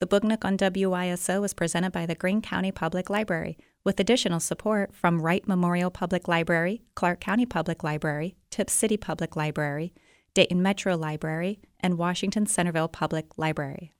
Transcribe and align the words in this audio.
The 0.00 0.06
Book 0.06 0.24
Nook 0.24 0.46
on 0.46 0.56
WYSO 0.56 1.44
is 1.44 1.52
presented 1.52 1.92
by 1.92 2.06
the 2.06 2.14
Greene 2.14 2.40
County 2.40 2.72
Public 2.72 3.10
Library, 3.10 3.58
with 3.84 4.00
additional 4.00 4.40
support 4.40 4.94
from 4.94 5.20
Wright 5.20 5.46
Memorial 5.46 5.90
Public 5.90 6.26
Library, 6.26 6.80
Clark 6.94 7.20
County 7.20 7.44
Public 7.44 7.84
Library, 7.84 8.34
Tipp 8.48 8.70
City 8.70 8.96
Public 8.96 9.36
Library, 9.36 9.92
Dayton 10.32 10.62
Metro 10.62 10.96
Library, 10.96 11.60
and 11.80 11.98
Washington 11.98 12.46
Centerville 12.46 12.88
Public 12.88 13.36
Library. 13.36 13.92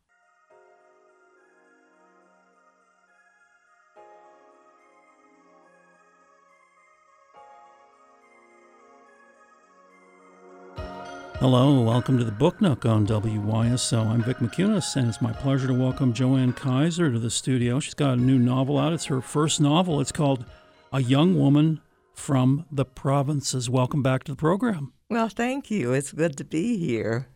Hello, 11.40 11.80
welcome 11.80 12.18
to 12.18 12.24
the 12.24 12.30
Book 12.30 12.60
Nook 12.60 12.84
on 12.84 13.06
WYSO. 13.06 14.06
I'm 14.08 14.22
Vick 14.22 14.40
Mickunas, 14.40 14.94
and 14.96 15.08
it's 15.08 15.22
my 15.22 15.32
pleasure 15.32 15.68
to 15.68 15.72
welcome 15.72 16.12
Jo 16.12 16.36
Ann 16.36 16.52
Kiser 16.52 17.10
to 17.10 17.18
the 17.18 17.30
studio. 17.30 17.80
She's 17.80 17.94
got 17.94 18.18
a 18.18 18.20
new 18.20 18.38
novel 18.38 18.76
out. 18.76 18.92
It's 18.92 19.06
her 19.06 19.22
first 19.22 19.58
novel. 19.58 20.02
It's 20.02 20.12
called 20.12 20.44
A 20.92 21.00
Young 21.00 21.38
Woman 21.38 21.80
from 22.12 22.66
the 22.70 22.84
Provinces. 22.84 23.70
Welcome 23.70 24.02
back 24.02 24.24
to 24.24 24.32
the 24.32 24.36
program. 24.36 24.92
Well, 25.08 25.30
thank 25.30 25.70
you. 25.70 25.94
It's 25.94 26.12
good 26.12 26.36
to 26.36 26.44
be 26.44 26.76
here. 26.76 27.28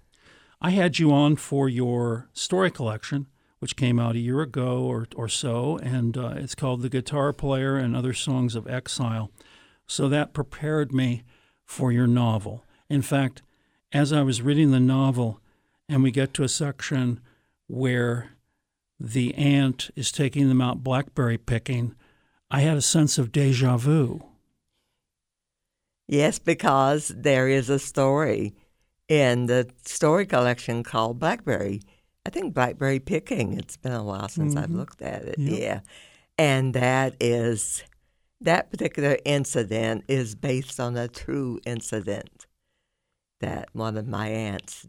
I 0.61 0.69
had 0.69 0.99
you 0.99 1.11
on 1.11 1.37
for 1.37 1.71
your 1.71 2.29
story 2.35 2.71
collection, 2.71 3.27
which 3.61 3.75
came 3.75 3.99
out 3.99 4.17
a 4.17 4.21
year 4.21 4.43
ago 4.43 4.83
or, 4.83 5.09
or 5.17 5.31
so, 5.31 5.79
and 5.79 6.19
uh, 6.19 6.35
it's 6.37 6.55
called 6.55 6.83
The 6.83 6.91
Guitar 6.91 7.33
Player 7.33 7.77
and 7.79 7.97
Other 7.97 8.13
Songs 8.13 8.55
of 8.55 8.69
Exile. 8.69 9.31
So 9.87 10.11
that 10.11 10.35
prepared 10.35 10.93
me 10.93 11.23
for 11.65 11.91
your 11.91 12.07
novel. 12.07 12.67
In 12.91 13.01
fact, 13.01 13.41
as 13.93 14.13
I 14.13 14.23
was 14.23 14.43
reading 14.43 14.71
the 14.71 14.81
novel, 14.81 15.41
and 15.89 16.03
we 16.03 16.11
get 16.11 16.35
to 16.35 16.43
a 16.43 16.49
section 16.49 17.21
where 17.67 18.31
the 18.99 19.35
aunt 19.35 19.91
is 19.97 20.13
taking 20.13 20.49
them 20.49 20.61
out 20.61 20.83
blackberry 20.85 21.39
picking, 21.39 21.95
I 22.51 22.61
had 22.61 22.77
a 22.77 22.83
sense 22.83 23.19
of 23.19 23.33
deja 23.33 23.77
vu. 23.77 24.23
Yes, 26.07 26.39
because 26.39 27.09
there 27.09 27.49
is 27.49 27.71
a 27.71 27.79
story 27.79 28.55
in 29.09 29.47
the 29.47 29.69
story 29.85 30.27
collection 30.27 30.83
called 30.83 31.19
Blackberry. 31.19 31.83
I 32.27 32.31
think 32.31 32.55
Blackberry 32.55 33.01
Picking. 33.01 33.59
It's 33.59 33.77
been 33.77 33.93
a 33.93 34.03
while 34.05 34.29
since 34.29 34.55
Mhm. 34.55 34.63
I've 34.63 34.71
looked 34.71 35.03
at 35.03 35.25
it. 35.25 35.39
Yep. 35.39 35.61
Yeah. 35.61 35.81
And 36.39 36.75
that 36.75 37.17
is, 37.21 37.85
that 38.41 38.71
particular 38.71 39.19
incident 39.25 40.05
is 40.09 40.35
based 40.35 40.81
on 40.81 40.97
a 40.97 41.09
true 41.09 41.61
incident 41.67 42.47
that 43.45 43.69
one 43.73 43.97
of 43.97 44.09
my 44.09 44.29
aunts 44.29 44.87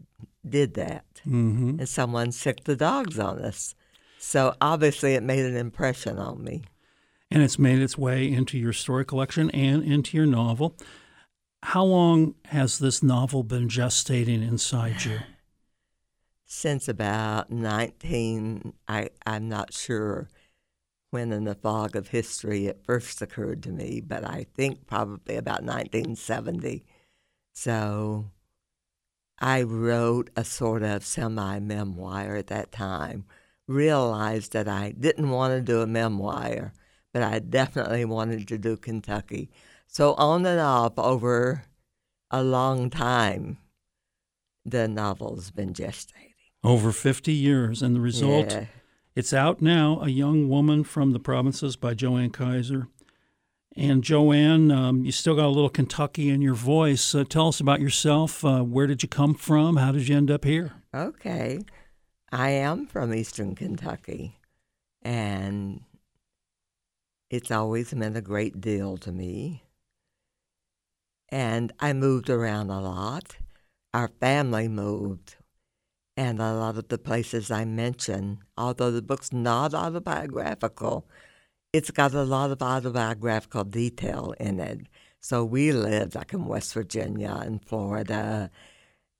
did 0.48 0.74
that. 0.74 1.04
Mm-hmm. 1.26 1.80
And 1.80 1.88
someone 1.88 2.32
sicked 2.32 2.64
the 2.64 2.76
dogs 2.76 3.18
on 3.18 3.38
us. 3.40 3.74
So 4.18 4.54
obviously 4.60 5.14
it 5.14 5.22
made 5.22 5.44
an 5.44 5.56
impression 5.56 6.18
on 6.18 6.42
me. 6.42 6.64
And 7.30 7.42
it's 7.42 7.58
made 7.58 7.80
its 7.80 7.98
way 7.98 8.30
into 8.30 8.56
your 8.56 8.72
story 8.72 9.04
collection 9.04 9.50
and 9.50 9.82
into 9.82 10.16
your 10.16 10.26
novel. 10.26 10.76
How 11.62 11.84
long 11.84 12.34
has 12.46 12.78
this 12.78 13.02
novel 13.02 13.42
been 13.42 13.68
gestating 13.68 14.46
inside 14.46 15.04
you? 15.04 15.18
since 16.48 16.86
about 16.86 17.50
19 17.50 18.72
I, 18.86 19.08
i'm 19.26 19.48
not 19.48 19.74
sure 19.74 20.28
when 21.10 21.32
in 21.32 21.42
the 21.42 21.56
fog 21.56 21.96
of 21.96 22.08
history 22.08 22.66
it 22.66 22.84
first 22.86 23.20
occurred 23.20 23.64
to 23.64 23.70
me 23.70 24.00
but 24.00 24.24
i 24.24 24.46
think 24.54 24.86
probably 24.86 25.34
about 25.34 25.64
1970 25.64 26.86
so 27.52 28.30
i 29.38 29.62
wrote 29.62 30.30
a 30.36 30.44
sort 30.44 30.82
of 30.82 31.04
semi-memoir 31.04 32.36
at 32.36 32.46
that 32.48 32.72
time 32.72 33.24
realized 33.68 34.52
that 34.52 34.68
i 34.68 34.92
didn't 34.98 35.30
want 35.30 35.52
to 35.52 35.60
do 35.60 35.80
a 35.80 35.86
memoir 35.86 36.72
but 37.12 37.22
i 37.22 37.38
definitely 37.38 38.04
wanted 38.04 38.46
to 38.48 38.58
do 38.58 38.76
kentucky 38.76 39.50
so 39.86 40.14
on 40.14 40.44
and 40.46 40.60
off 40.60 40.92
over 40.98 41.64
a 42.30 42.42
long 42.42 42.88
time 42.90 43.58
the 44.64 44.86
novel's 44.88 45.50
been 45.50 45.72
gestating 45.72 46.34
Over 46.64 46.90
50 46.90 47.32
years. 47.32 47.82
And 47.82 47.94
the 47.94 48.00
result, 48.00 48.50
Yeah. 48.50 48.66
it's 49.14 49.32
out 49.32 49.62
now 49.62 50.00
A 50.02 50.08
Young 50.08 50.48
Woman 50.48 50.82
from 50.82 51.12
the 51.12 51.20
Provinces 51.20 51.76
by 51.76 51.94
Jo 51.94 52.16
Ann 52.16 52.30
Kiser. 52.30 52.88
And 53.76 54.02
Jo 54.02 54.32
Ann, 54.32 54.70
um, 54.70 55.04
you 55.04 55.12
still 55.12 55.36
got 55.36 55.44
a 55.44 55.48
little 55.48 55.68
Kentucky 55.68 56.30
in 56.30 56.40
your 56.40 56.54
voice. 56.54 57.14
Uh, 57.14 57.24
tell 57.28 57.48
us 57.48 57.60
about 57.60 57.80
yourself. 57.80 58.42
Uh, 58.42 58.62
where 58.62 58.86
did 58.86 59.02
you 59.02 59.08
come 59.08 59.34
from? 59.34 59.76
How 59.76 59.92
did 59.92 60.08
you 60.08 60.16
end 60.16 60.30
up 60.30 60.44
here? 60.44 60.72
Okay. 60.94 61.60
I 62.32 62.50
am 62.50 62.86
from 62.86 63.12
Eastern 63.12 63.54
Kentucky, 63.54 64.38
and 65.02 65.82
it's 67.30 67.50
always 67.50 67.94
meant 67.94 68.16
a 68.16 68.22
great 68.22 68.60
deal 68.60 68.96
to 68.98 69.12
me. 69.12 69.64
And 71.28 71.70
I 71.78 71.92
moved 71.92 72.30
around 72.30 72.70
a 72.70 72.80
lot. 72.80 73.36
Our 73.92 74.08
family 74.08 74.68
moved, 74.68 75.36
and 76.16 76.40
a 76.40 76.54
lot 76.54 76.78
of 76.78 76.88
the 76.88 76.98
places 76.98 77.50
I 77.50 77.64
mention, 77.64 78.38
although 78.56 78.90
the 78.90 79.02
book's 79.02 79.32
not 79.32 79.74
autobiographical, 79.74 81.06
it's 81.76 81.90
got 81.90 82.14
a 82.14 82.22
lot 82.22 82.50
of 82.50 82.62
autobiographical 82.62 83.64
detail 83.64 84.34
in 84.40 84.60
it. 84.60 84.86
So 85.20 85.44
we 85.44 85.72
lived 85.72 86.14
like 86.14 86.32
in 86.32 86.46
West 86.46 86.72
Virginia 86.72 87.38
and 87.42 87.62
Florida 87.62 88.50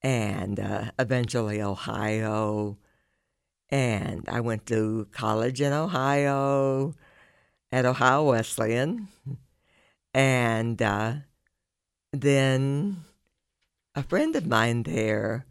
and 0.03 0.59
uh, 0.59 0.91
eventually 0.99 1.61
Ohio. 1.61 2.79
And 3.69 4.25
I 4.29 4.41
went 4.41 4.65
to 4.67 5.09
college 5.13 5.61
in 5.61 5.73
Ohio 5.73 6.95
at 7.71 7.85
Ohio 7.85 8.23
Wesleyan. 8.31 9.09
And 10.15 10.81
uh, 10.81 11.15
then 12.13 13.05
a 13.95 14.03
friend 14.03 14.35
of 14.35 14.47
mine 14.47 14.85
there 14.85 15.45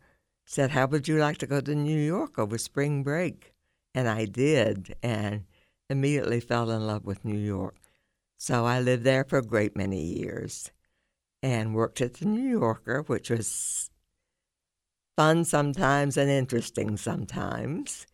said, 0.46 0.72
How 0.72 0.88
would 0.88 1.08
you 1.08 1.18
like 1.18 1.38
to 1.40 1.48
go 1.48 1.62
to 1.62 1.76
New 1.76 2.00
York 2.00 2.40
over 2.40 2.58
spring 2.58 3.04
break? 3.04 3.54
And 3.94 4.10
I 4.10 4.26
did, 4.26 4.96
and 5.02 5.46
immediately 5.90 6.40
fell 6.40 6.72
in 6.72 6.88
love 6.88 7.06
with 7.06 7.26
New 7.26 7.38
York. 7.38 7.76
So 8.38 8.66
I 8.66 8.80
lived 8.80 9.04
there 9.04 9.24
for 9.24 9.40
a 9.40 9.44
great 9.44 9.76
many 9.76 10.04
years 10.04 10.72
and 11.42 11.76
worked 11.76 12.02
at 12.02 12.16
the 12.16 12.26
New 12.26 12.50
Yorker, 12.50 13.04
which 13.04 13.30
was 13.30 13.90
fun 15.16 15.46
sometimes 15.46 16.18
and 16.18 16.30
interesting 16.30 16.98
sometimes. 16.98 18.08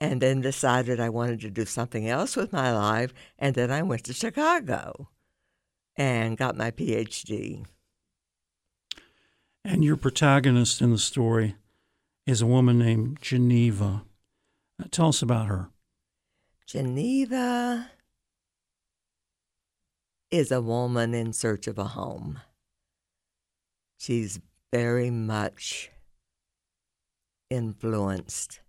And 0.00 0.20
then 0.20 0.40
decided 0.40 0.98
I 0.98 1.08
wanted 1.08 1.40
to 1.42 1.50
do 1.50 1.64
something 1.64 2.08
else 2.08 2.36
with 2.36 2.52
my 2.52 2.72
life. 2.72 3.14
And 3.38 3.54
then 3.54 3.70
I 3.70 3.82
went 3.82 4.04
to 4.04 4.12
Chicago 4.12 5.08
and 5.96 6.36
got 6.36 6.56
my 6.56 6.70
PhD. 6.70 7.64
And 9.64 9.84
your 9.84 9.96
protagonist 9.96 10.82
in 10.82 10.90
the 10.90 10.98
story 10.98 11.56
is 12.26 12.42
a 12.42 12.46
woman 12.46 12.78
named 12.78 13.18
Geneva. 13.20 14.02
Uh, 14.82 14.86
tell 14.90 15.08
us 15.08 15.22
about 15.22 15.46
her. 15.46 15.70
Geneva 16.66 17.90
is 20.30 20.50
a 20.50 20.62
woman 20.62 21.14
in 21.14 21.32
search 21.32 21.66
of 21.66 21.78
a 21.78 21.84
home. 21.84 22.40
She's 23.98 24.40
very 24.72 25.10
much 25.10 25.90
influenced 27.50 28.60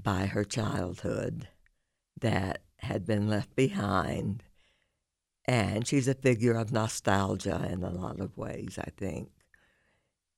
by 0.00 0.26
her 0.26 0.44
childhood 0.44 1.48
that 2.20 2.62
had 2.78 3.04
been 3.04 3.28
left 3.28 3.54
behind. 3.56 4.44
And 5.44 5.86
she's 5.86 6.08
a 6.08 6.14
figure 6.14 6.54
of 6.54 6.72
nostalgia 6.72 7.68
in 7.70 7.82
a 7.82 7.90
lot 7.90 8.20
of 8.20 8.36
ways, 8.36 8.78
I 8.80 8.90
think. 8.96 9.30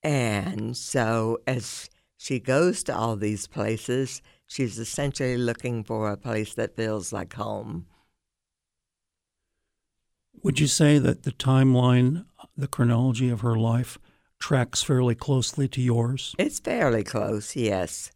And 0.03 0.75
so 0.75 1.39
as 1.47 1.89
she 2.17 2.39
goes 2.39 2.83
to 2.83 2.95
all 2.95 3.15
these 3.15 3.47
places, 3.47 4.21
she's 4.49 4.79
essentially 4.79 5.37
looking 5.37 5.83
for 5.83 6.11
a 6.11 6.17
place 6.17 6.55
that 6.55 6.75
feels 6.75 7.13
like 7.13 7.33
home. 7.33 7.85
Would 10.43 10.59
you 10.59 10.67
say 10.67 10.97
that 10.99 11.23
the 11.23 11.31
timeline, 11.31 12.25
the 12.57 12.67
chronology 12.67 13.29
of 13.29 13.41
her 13.41 13.55
life, 13.55 13.97
tracks 14.39 14.81
fairly 14.81 15.15
closely 15.15 15.67
to 15.69 15.81
yours? 15.81 16.35
It's 16.37 16.59
fairly 16.59 17.03
close, 17.03 17.55
yes. 17.55 18.11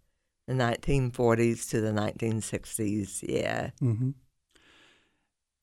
The 0.47 0.53
1940s 0.53 1.69
to 1.69 1.81
the 1.81 1.91
1960s, 1.91 3.23
yeah. 3.27 3.69
Mm-hmm. 3.81 4.11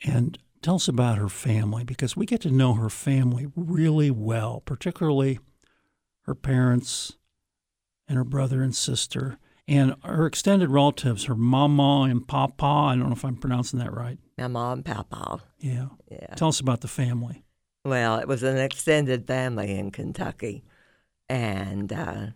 And 0.05 0.39
tell 0.63 0.77
us 0.77 0.89
about 0.89 1.19
her 1.19 1.29
family 1.29 1.85
because 1.85 2.17
we 2.17 2.27
get 2.27 2.43
to 2.43 2.51
know 2.51 2.75
her 2.75 2.91
family 2.91 3.49
really 3.57 4.11
well, 4.11 4.63
particularly 4.65 5.41
her 6.23 6.35
parents 6.35 7.17
and 8.07 8.17
her 8.17 8.25
brother 8.25 8.63
and 8.63 8.75
sister 8.75 9.39
and 9.69 9.95
her 10.05 10.27
extended 10.27 10.69
relatives, 10.71 11.25
her 11.25 11.35
mama 11.35 12.03
and 12.11 12.27
papa. 12.27 12.65
I 12.65 12.97
don't 12.97 13.07
know 13.09 13.13
if 13.15 13.25
I'm 13.25 13.37
pronouncing 13.37 13.79
that 13.79 13.93
right. 13.93 14.19
Mama 14.39 14.73
and 14.73 14.85
Papa, 14.85 15.43
Yeah. 15.59 15.89
yeah. 16.11 16.35
Tell 16.35 16.49
us 16.49 16.61
about 16.61 16.81
the 16.81 16.89
family. 16.89 17.45
Well, 17.85 18.19
it 18.19 18.27
was 18.29 18.43
an 18.43 18.57
extended 18.57 19.27
family 19.27 19.79
in 19.79 19.91
Kentucky, 19.91 20.65
and 21.29 21.93
uh, 21.93 22.27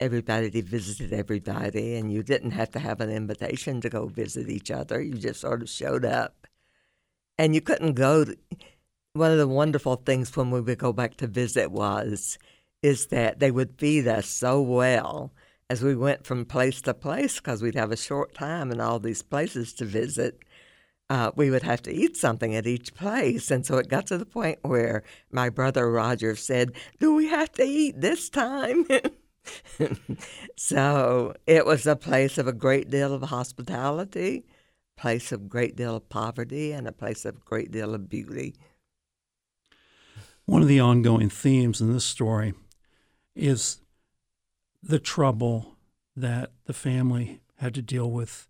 everybody 0.00 0.60
visited 0.60 1.12
everybody, 1.12 1.94
and 1.96 2.12
you 2.12 2.22
didn't 2.22 2.50
have 2.52 2.70
to 2.72 2.78
have 2.78 3.00
an 3.00 3.10
invitation 3.10 3.80
to 3.80 3.88
go 3.88 4.06
visit 4.06 4.48
each 4.48 4.70
other. 4.70 5.00
You 5.00 5.14
just 5.14 5.40
sort 5.40 5.62
of 5.62 5.68
showed 5.70 6.04
up. 6.04 6.46
And 7.38 7.54
you 7.54 7.60
couldn't 7.60 7.94
go. 7.94 8.24
To, 8.24 8.36
one 9.14 9.30
of 9.30 9.38
the 9.38 9.48
wonderful 9.48 9.96
things 9.96 10.36
when 10.36 10.50
we 10.50 10.60
would 10.60 10.78
go 10.78 10.92
back 10.92 11.16
to 11.18 11.26
visit 11.28 11.70
was 11.70 12.38
is 12.82 13.06
that 13.06 13.38
they 13.38 13.50
would 13.50 13.78
feed 13.78 14.06
us 14.08 14.26
so 14.26 14.60
well 14.60 15.32
as 15.70 15.82
we 15.82 15.94
went 15.94 16.26
from 16.26 16.44
place 16.44 16.80
to 16.82 16.94
place 16.94 17.36
because 17.36 17.62
we'd 17.62 17.74
have 17.74 17.92
a 17.92 17.96
short 17.96 18.34
time 18.34 18.70
in 18.70 18.80
all 18.80 18.98
these 18.98 19.22
places 19.22 19.72
to 19.74 19.84
visit. 19.84 20.38
Uh, 21.10 21.30
we 21.36 21.50
would 21.50 21.62
have 21.62 21.82
to 21.82 21.92
eat 21.92 22.16
something 22.16 22.54
at 22.54 22.66
each 22.66 22.94
place. 22.94 23.50
And 23.50 23.64
so 23.64 23.76
it 23.76 23.88
got 23.88 24.06
to 24.06 24.18
the 24.18 24.26
point 24.26 24.58
where 24.62 25.02
my 25.30 25.50
brother 25.50 25.90
Roger 25.90 26.34
said, 26.34 26.72
Do 26.98 27.14
we 27.14 27.28
have 27.28 27.52
to 27.52 27.62
eat 27.62 28.00
this 28.00 28.30
time? 28.30 28.86
so 30.56 31.34
it 31.46 31.66
was 31.66 31.86
a 31.86 31.96
place 31.96 32.38
of 32.38 32.46
a 32.46 32.52
great 32.52 32.90
deal 32.90 33.12
of 33.12 33.22
hospitality, 33.22 34.44
place 34.96 35.32
of 35.32 35.48
great 35.48 35.76
deal 35.76 35.96
of 35.96 36.08
poverty, 36.08 36.72
and 36.72 36.86
a 36.86 36.92
place 36.92 37.24
of 37.24 37.44
great 37.44 37.70
deal 37.70 37.94
of 37.94 38.08
beauty. 38.08 38.54
One 40.46 40.62
of 40.62 40.68
the 40.68 40.80
ongoing 40.80 41.30
themes 41.30 41.80
in 41.80 41.92
this 41.92 42.04
story 42.04 42.54
is 43.34 43.78
the 44.86 44.98
trouble 44.98 45.76
that 46.16 46.50
the 46.66 46.72
family 46.72 47.40
had 47.56 47.74
to 47.74 47.82
deal 47.82 48.10
with 48.10 48.48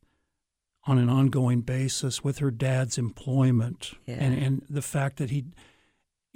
on 0.87 0.99
an 0.99 1.09
ongoing 1.09 1.61
basis 1.61 2.23
with 2.23 2.39
her 2.39 2.51
dad's 2.51 2.99
employment. 2.99 3.93
Yeah. 4.07 4.17
and, 4.17 4.35
and 4.35 4.67
the 4.69 4.83
fact 4.83 5.17
that 5.17 5.31
he 5.31 5.45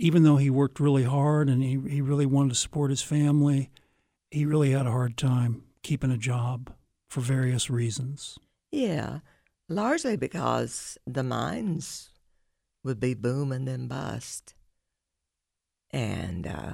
even 0.01 0.23
though 0.23 0.37
he 0.37 0.49
worked 0.49 0.79
really 0.79 1.03
hard 1.03 1.49
and 1.49 1.61
he, 1.61 1.71
he 1.89 2.01
really 2.01 2.25
wanted 2.25 2.51
to 2.51 2.55
support 2.55 2.91
his 2.91 3.03
family 3.03 3.69
he 4.31 4.45
really 4.45 4.71
had 4.71 4.87
a 4.87 4.91
hard 4.91 5.17
time 5.17 5.65
keeping 5.83 6.11
a 6.11 6.19
job 6.19 6.73
for 7.09 7.21
various 7.21 7.71
reasons. 7.71 8.39
Yeah. 8.71 9.21
Largely 9.69 10.17
because 10.17 10.99
the 11.07 11.23
mines 11.23 12.11
would 12.85 13.01
be 13.01 13.15
boom 13.15 13.53
and 13.53 13.67
then 13.67 13.89
bust. 13.89 14.55
And 15.91 16.47
uh, 16.47 16.73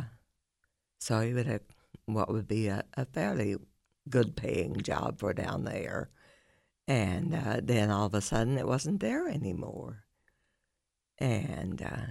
so 0.98 1.20
he 1.20 1.32
would 1.32 1.46
have 1.46 1.62
what 2.06 2.30
would 2.30 2.46
be 2.46 2.68
a, 2.68 2.84
a 2.94 3.04
fairly 3.06 3.56
good 4.08 4.36
paying 4.36 4.76
job 4.82 5.18
for 5.18 5.32
down 5.32 5.64
there. 5.64 6.10
And 6.86 7.34
uh, 7.34 7.60
then 7.62 7.90
all 7.90 8.06
of 8.06 8.14
a 8.14 8.20
sudden 8.20 8.58
it 8.58 8.66
wasn't 8.66 9.00
there 9.00 9.28
anymore. 9.28 10.04
And 11.18 11.80
uh, 11.80 12.06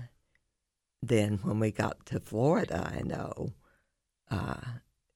then 1.01 1.40
when 1.44 1.60
we 1.60 1.72
got 1.72 2.06
to 2.07 2.19
Florida, 2.19 2.92
I 2.95 3.01
know 3.04 3.54
uh, 4.31 4.62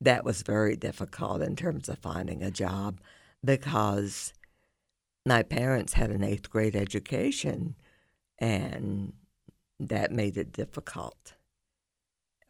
that 0.01 0.24
was 0.24 0.44
very 0.44 0.75
difficult 0.75 1.41
in 1.41 1.56
terms 1.56 1.89
of 1.89 1.97
finding 2.00 2.44
a 2.44 2.51
job 2.51 3.00
because 3.44 4.33
my 5.25 5.41
parents 5.44 5.94
had 5.94 6.12
an 6.12 6.24
eighth 6.24 6.50
grade 6.50 6.75
education 6.75 7.75
and 8.38 9.13
that 9.79 10.12
made 10.12 10.38
it 10.38 10.51
difficult 10.51 11.33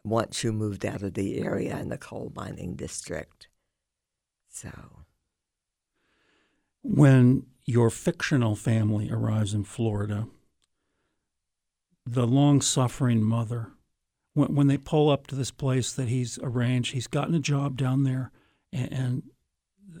once 0.08 0.44
you 0.44 0.52
moved 0.52 0.84
out 0.84 1.02
of 1.02 1.14
the 1.14 1.38
area 1.38 1.78
in 1.78 1.88
the 1.88 1.98
coal 1.98 2.32
mining 2.34 2.74
district. 2.74 3.48
So. 4.48 4.70
When 6.82 7.46
your 7.64 7.90
fictional 7.90 8.56
family 8.56 9.10
arrives 9.10 9.52
in 9.52 9.64
Florida, 9.64 10.28
the 12.06 12.26
long 12.26 12.60
suffering 12.60 13.22
mother, 13.22 13.72
when, 14.34 14.54
when 14.54 14.66
they 14.68 14.78
pull 14.78 15.10
up 15.10 15.26
to 15.26 15.34
this 15.34 15.50
place 15.50 15.92
that 15.92 16.08
he's 16.08 16.38
arranged, 16.42 16.92
he's 16.92 17.06
gotten 17.06 17.34
a 17.34 17.40
job 17.40 17.76
down 17.76 18.04
there, 18.04 18.30
and, 18.72 18.92
and 18.92 19.22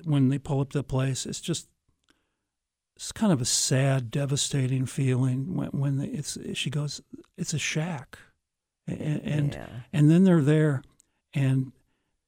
when 0.04 0.28
they 0.28 0.38
pull 0.38 0.60
up 0.60 0.70
to 0.70 0.78
the 0.78 0.84
place, 0.84 1.26
it's 1.26 1.40
just 1.40 1.68
it's 2.96 3.12
kind 3.12 3.32
of 3.32 3.40
a 3.40 3.44
sad, 3.44 4.10
devastating 4.10 4.86
feeling 4.86 5.54
when 5.54 5.68
when 5.68 6.00
it's 6.00 6.36
she 6.54 6.70
goes, 6.70 7.00
it's 7.36 7.54
a 7.54 7.58
shack 7.58 8.18
and 8.88 9.22
and, 9.24 9.54
yeah. 9.54 9.66
and 9.92 10.10
then 10.10 10.24
they're 10.24 10.42
there, 10.42 10.82
and 11.34 11.72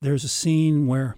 there's 0.00 0.24
a 0.24 0.28
scene 0.28 0.86
where 0.86 1.16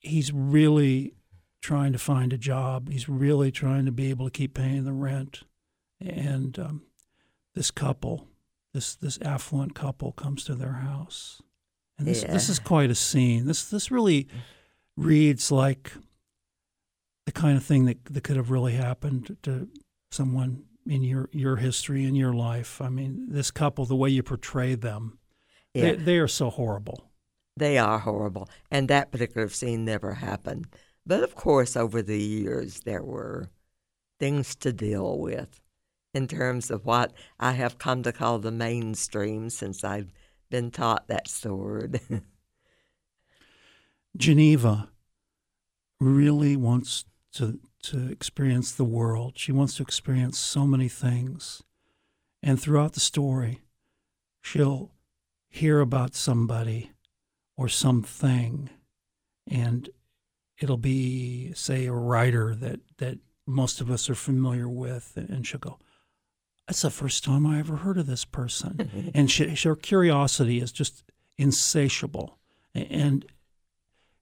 he's 0.00 0.32
really 0.32 1.14
trying 1.60 1.92
to 1.92 1.98
find 1.98 2.32
a 2.32 2.38
job. 2.38 2.90
He's 2.90 3.08
really 3.08 3.50
trying 3.50 3.84
to 3.86 3.92
be 3.92 4.10
able 4.10 4.26
to 4.26 4.30
keep 4.30 4.54
paying 4.54 4.84
the 4.84 4.92
rent, 4.92 5.42
and 6.00 6.58
um, 6.58 6.82
this 7.54 7.70
couple, 7.70 8.28
this 8.72 8.94
this 8.94 9.18
affluent 9.22 9.74
couple, 9.74 10.12
comes 10.12 10.44
to 10.44 10.54
their 10.54 10.74
house, 10.74 11.42
and 11.98 12.06
this 12.06 12.22
yeah. 12.22 12.32
this 12.32 12.48
is 12.48 12.58
quite 12.58 12.90
a 12.90 12.94
scene. 12.94 13.46
This 13.46 13.68
this 13.68 13.90
really 13.90 14.28
reads 14.96 15.50
like 15.50 15.92
the 17.26 17.32
kind 17.32 17.56
of 17.56 17.64
thing 17.64 17.86
that 17.86 18.04
that 18.06 18.24
could 18.24 18.36
have 18.36 18.50
really 18.50 18.74
happened 18.74 19.36
to 19.42 19.68
someone 20.10 20.64
in 20.86 21.02
your 21.02 21.28
your 21.32 21.56
history 21.56 22.04
in 22.04 22.14
your 22.14 22.32
life. 22.32 22.80
I 22.80 22.88
mean, 22.88 23.26
this 23.28 23.50
couple, 23.50 23.84
the 23.86 23.96
way 23.96 24.10
you 24.10 24.22
portray 24.22 24.74
them, 24.74 25.18
Yeah. 25.74 25.82
they, 25.82 25.96
they 25.96 26.18
are 26.18 26.28
so 26.28 26.50
horrible. 26.50 27.10
They 27.56 27.78
are 27.78 27.98
horrible. 27.98 28.48
And 28.70 28.88
that 28.88 29.10
particular 29.12 29.48
scene 29.48 29.84
never 29.84 30.14
happened. 30.14 30.66
But 31.06 31.22
of 31.22 31.34
course, 31.34 31.76
over 31.76 32.00
the 32.02 32.18
years, 32.20 32.80
there 32.80 33.02
were 33.02 33.50
things 34.18 34.54
to 34.56 34.72
deal 34.72 35.18
with 35.18 35.60
in 36.14 36.28
terms 36.28 36.70
of 36.70 36.84
what 36.84 37.12
I 37.40 37.52
have 37.52 37.78
come 37.78 38.02
to 38.04 38.12
call 38.12 38.38
the 38.38 38.52
mainstream 38.52 39.50
since 39.50 39.82
I've 39.84 40.12
been 40.50 40.70
taught 40.70 41.08
that 41.08 41.28
sword. 41.28 42.00
Geneva 44.16 44.90
really 46.00 46.56
wants 46.56 47.04
to 47.34 47.58
to 47.82 48.08
experience 48.10 48.72
the 48.72 48.84
world. 48.84 49.34
She 49.36 49.52
wants 49.52 49.76
to 49.76 49.82
experience 49.82 50.38
so 50.38 50.66
many 50.66 50.88
things. 50.88 51.62
And 52.42 52.60
throughout 52.60 52.94
the 52.94 53.00
story, 53.00 53.60
she'll 54.40 54.90
hear 55.48 55.80
about 55.80 56.14
somebody 56.14 56.92
or 57.56 57.68
something 57.68 58.70
and 59.46 59.90
it'll 60.58 60.78
be 60.78 61.52
say 61.54 61.86
a 61.86 61.92
writer 61.92 62.54
that 62.54 62.80
that 62.98 63.18
most 63.46 63.80
of 63.80 63.90
us 63.90 64.08
are 64.08 64.14
familiar 64.14 64.68
with 64.68 65.12
and 65.16 65.46
she'll 65.46 65.60
go 65.60 65.78
that's 66.66 66.82
the 66.82 66.90
first 66.90 67.24
time 67.24 67.46
I 67.46 67.58
ever 67.58 67.76
heard 67.76 67.98
of 67.98 68.06
this 68.06 68.24
person. 68.24 69.10
and 69.14 69.30
she, 69.30 69.54
her 69.68 69.76
curiosity 69.76 70.60
is 70.60 70.72
just 70.72 71.02
insatiable. 71.36 72.38
And 72.74 73.26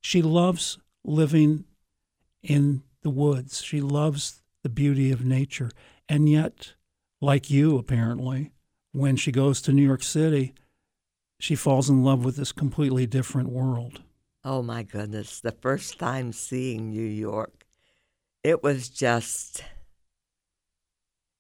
she 0.01 0.23
loves 0.23 0.79
living 1.05 1.65
in 2.43 2.83
the 3.03 3.11
woods. 3.11 3.63
She 3.63 3.81
loves 3.81 4.43
the 4.63 4.69
beauty 4.69 5.11
of 5.11 5.25
nature. 5.25 5.71
And 6.09 6.29
yet, 6.29 6.75
like 7.21 7.51
you, 7.51 7.79
apparently, 7.79 8.53
when 8.93 9.17
she 9.17 9.33
goes 9.33 9.63
to 9.63 9.73
New 9.73 9.87
York 9.87 10.03
City, 10.03 10.55
she 11.39 11.55
falls 11.55 11.89
in 11.89 12.05
love 12.05 12.25
with 12.25 12.37
this 12.37 12.53
completely 12.53 13.07
different 13.07 13.49
world. 13.51 14.03
oh 14.45 14.63
my 14.63 14.83
goodness, 14.83 15.41
the 15.41 15.53
first 15.53 15.99
time 15.99 16.33
seeing 16.33 16.91
New 16.91 17.01
York, 17.03 17.65
it 18.43 18.63
was 18.63 18.89
just, 18.89 19.63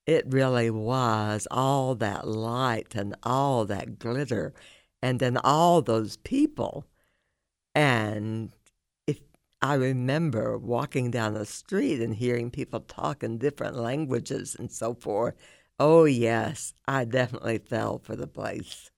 it 0.07 0.25
really 0.29 0.71
was 0.71 1.49
all 1.51 1.95
that 1.95 2.27
light 2.29 2.95
and 2.95 3.15
all 3.23 3.65
that 3.65 3.99
glitter, 3.99 4.53
and 5.03 5.19
then 5.19 5.39
all 5.39 5.81
those 5.81 6.17
people. 6.19 6.85
And 7.75 8.51
I 9.63 9.75
remember 9.75 10.57
walking 10.57 11.11
down 11.11 11.35
the 11.35 11.45
street 11.45 12.01
and 12.01 12.15
hearing 12.15 12.51
people 12.51 12.81
talk 12.81 13.23
in 13.23 13.39
different 13.39 13.77
languages 13.77 14.57
and 14.59 14.71
so 14.73 14.95
forth. 14.95 15.35
Oh, 15.79 16.05
yes, 16.05 16.75
I 16.89 17.05
definitely 17.05 17.59
fell 17.59 17.99
for 17.99 18.17
the 18.17 18.27
place. 18.27 18.91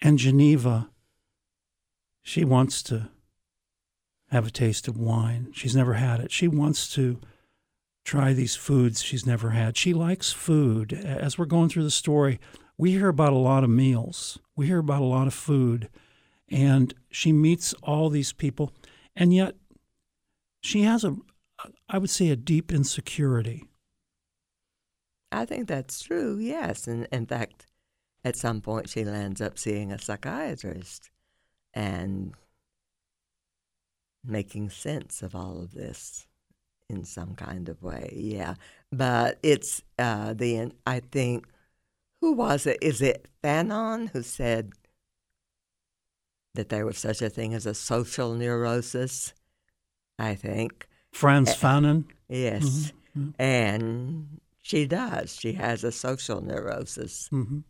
And 0.00 0.18
Geneva, 0.18 0.90
she 2.22 2.44
wants 2.44 2.82
to 2.84 3.08
have 4.30 4.46
a 4.46 4.50
taste 4.50 4.88
of 4.88 4.96
wine. 4.96 5.52
She's 5.54 5.76
never 5.76 5.94
had 5.94 6.20
it. 6.20 6.30
She 6.30 6.48
wants 6.48 6.92
to 6.94 7.20
try 8.04 8.32
these 8.32 8.56
foods 8.56 9.02
she's 9.02 9.26
never 9.26 9.50
had. 9.50 9.76
She 9.76 9.92
likes 9.94 10.32
food. 10.32 10.92
As 10.92 11.38
we're 11.38 11.44
going 11.44 11.68
through 11.68 11.84
the 11.84 11.90
story, 11.90 12.40
we 12.76 12.92
hear 12.92 13.08
about 13.08 13.32
a 13.32 13.38
lot 13.38 13.64
of 13.64 13.70
meals, 13.70 14.38
we 14.56 14.66
hear 14.66 14.78
about 14.78 15.02
a 15.02 15.06
lot 15.06 15.26
of 15.26 15.34
food, 15.34 15.88
and 16.50 16.94
she 17.10 17.32
meets 17.32 17.74
all 17.82 18.08
these 18.08 18.32
people, 18.32 18.72
and 19.16 19.34
yet 19.34 19.54
she 20.62 20.82
has 20.82 21.04
a, 21.04 21.16
I 21.88 21.98
would 21.98 22.10
say, 22.10 22.30
a 22.30 22.36
deep 22.36 22.72
insecurity. 22.72 23.64
I 25.30 25.44
think 25.44 25.68
that's 25.68 26.02
true, 26.02 26.38
yes. 26.38 26.86
And 26.86 27.08
in 27.10 27.26
fact, 27.26 27.66
at 28.24 28.36
some 28.36 28.60
point 28.60 28.88
she 28.88 29.04
lands 29.04 29.40
up 29.40 29.58
seeing 29.58 29.90
a 29.90 29.98
psychiatrist 29.98 31.10
and 31.74 32.34
making 34.24 34.70
sense 34.70 35.22
of 35.22 35.34
all 35.34 35.60
of 35.60 35.72
this 35.72 36.26
in 36.88 37.04
some 37.04 37.34
kind 37.34 37.68
of 37.68 37.82
way. 37.82 38.12
Yeah. 38.14 38.54
But 38.92 39.38
it's 39.42 39.82
uh 39.98 40.34
the 40.34 40.72
I 40.86 41.00
think 41.00 41.46
who 42.20 42.32
was 42.32 42.66
it? 42.66 42.78
Is 42.80 43.02
it 43.02 43.26
Fanon 43.42 44.10
who 44.10 44.22
said 44.22 44.72
that 46.54 46.68
there 46.68 46.84
was 46.86 46.98
such 46.98 47.22
a 47.22 47.30
thing 47.30 47.54
as 47.54 47.66
a 47.66 47.74
social 47.74 48.34
neurosis, 48.34 49.32
I 50.18 50.34
think. 50.34 50.86
Frantz 51.12 51.52
Uh, 51.52 51.54
Fanon. 51.56 52.04
Yes. 52.28 52.92
Mhm. 53.16 53.34
And 53.38 54.40
she 54.60 54.86
does. 54.86 55.34
She 55.34 55.52
has 55.54 55.84
a 55.84 55.92
social 55.92 56.40
neurosis. 56.40 57.28
hmm 57.28 57.60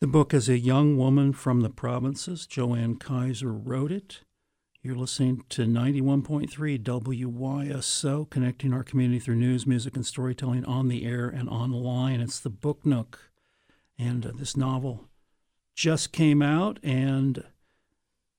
The 0.00 0.06
book 0.06 0.32
is 0.32 0.48
a 0.48 0.58
young 0.58 0.96
woman 0.96 1.32
from 1.34 1.60
the 1.60 1.68
provinces. 1.70 2.46
Jo 2.46 2.74
Ann 2.74 2.96
Kiser 2.96 3.52
wrote 3.52 3.92
it. 3.92 4.20
You're 4.82 4.96
listening 4.96 5.44
to 5.50 5.66
91.3 5.66 6.78
WYSO, 6.78 8.30
connecting 8.30 8.72
our 8.72 8.82
community 8.82 9.18
through 9.20 9.34
news, 9.36 9.66
music, 9.66 9.94
and 9.96 10.06
storytelling 10.06 10.64
on 10.64 10.88
the 10.88 11.04
air 11.04 11.28
and 11.28 11.50
online. 11.50 12.22
It's 12.22 12.40
the 12.40 12.48
Book 12.48 12.86
Nook. 12.86 13.30
And 13.98 14.24
uh, 14.24 14.32
this 14.34 14.56
novel 14.56 15.09
just 15.74 16.12
came 16.12 16.42
out, 16.42 16.78
and 16.82 17.44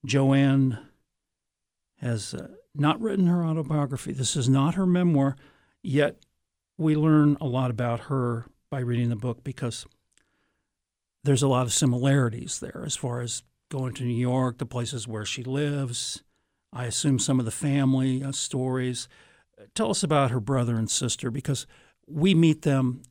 Jo 0.06 0.34
Ann 0.34 0.80
has 1.98 2.34
uh, 2.34 2.48
not 2.76 3.00
written 3.02 3.28
her 3.28 3.46
autobiography. 3.46 4.12
This 4.14 4.36
is 4.36 4.50
not 4.50 4.76
her 4.76 4.86
memoir, 4.86 5.36
yet 5.84 6.18
we 6.78 6.96
learn 6.96 7.38
a 7.40 7.46
lot 7.46 7.70
about 7.70 8.02
her 8.02 8.46
by 8.70 8.80
reading 8.80 9.10
the 9.10 9.16
book 9.16 9.44
because 9.44 9.86
there's 11.24 11.44
a 11.44 11.48
lot 11.48 11.66
of 11.66 11.74
similarities 11.74 12.60
there 12.60 12.84
as 12.86 12.96
far 12.96 13.22
as 13.22 13.44
going 13.70 13.94
to 13.94 14.04
New 14.04 14.14
York, 14.14 14.58
the 14.58 14.66
places 14.66 15.08
where 15.08 15.26
she 15.26 15.44
lives. 15.44 16.24
I 16.74 16.86
assume 16.86 17.20
some 17.20 17.40
of 17.40 17.46
the 17.46 17.52
family 17.52 18.24
uh, 18.24 18.32
stories. 18.32 19.08
Tell 19.76 19.92
us 19.92 20.04
about 20.04 20.32
her 20.32 20.40
brother 20.40 20.76
and 20.76 20.90
sister 20.90 21.30
because 21.30 21.68
we 22.08 22.34
meet 22.34 22.64
them 22.64 23.04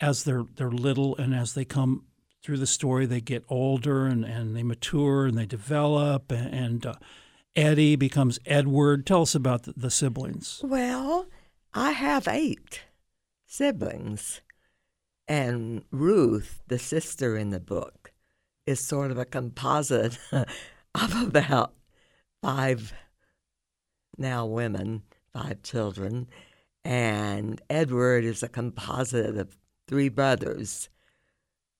as 0.00 0.24
they're 0.24 0.44
they're 0.56 0.70
little 0.70 1.16
and 1.16 1.34
as 1.34 1.54
they 1.54 1.64
come 1.64 2.04
through 2.46 2.56
the 2.58 2.66
story 2.66 3.06
they 3.06 3.20
get 3.20 3.44
older 3.48 4.06
and, 4.06 4.24
and 4.24 4.54
they 4.54 4.62
mature 4.62 5.26
and 5.26 5.36
they 5.36 5.46
develop 5.46 6.30
and, 6.30 6.54
and 6.54 6.86
uh, 6.86 6.94
Eddie 7.56 7.96
becomes 7.96 8.38
Edward. 8.46 9.04
Tell 9.04 9.22
us 9.22 9.34
about 9.34 9.64
the, 9.64 9.72
the 9.76 9.90
siblings. 9.90 10.60
Well, 10.62 11.26
I 11.74 11.90
have 11.90 12.28
eight 12.28 12.82
siblings. 13.46 14.42
And 15.26 15.82
Ruth, 15.90 16.62
the 16.68 16.78
sister 16.78 17.36
in 17.36 17.50
the 17.50 17.58
book, 17.58 18.12
is 18.64 18.78
sort 18.78 19.10
of 19.10 19.18
a 19.18 19.24
composite 19.24 20.16
of 20.32 20.46
about 20.94 21.74
five 22.42 22.94
now 24.16 24.46
women, 24.46 25.02
five 25.32 25.64
children. 25.64 26.28
And 26.84 27.60
Edward 27.68 28.24
is 28.24 28.44
a 28.44 28.48
composite 28.48 29.36
of 29.36 29.56
three 29.88 30.10
brothers. 30.10 30.88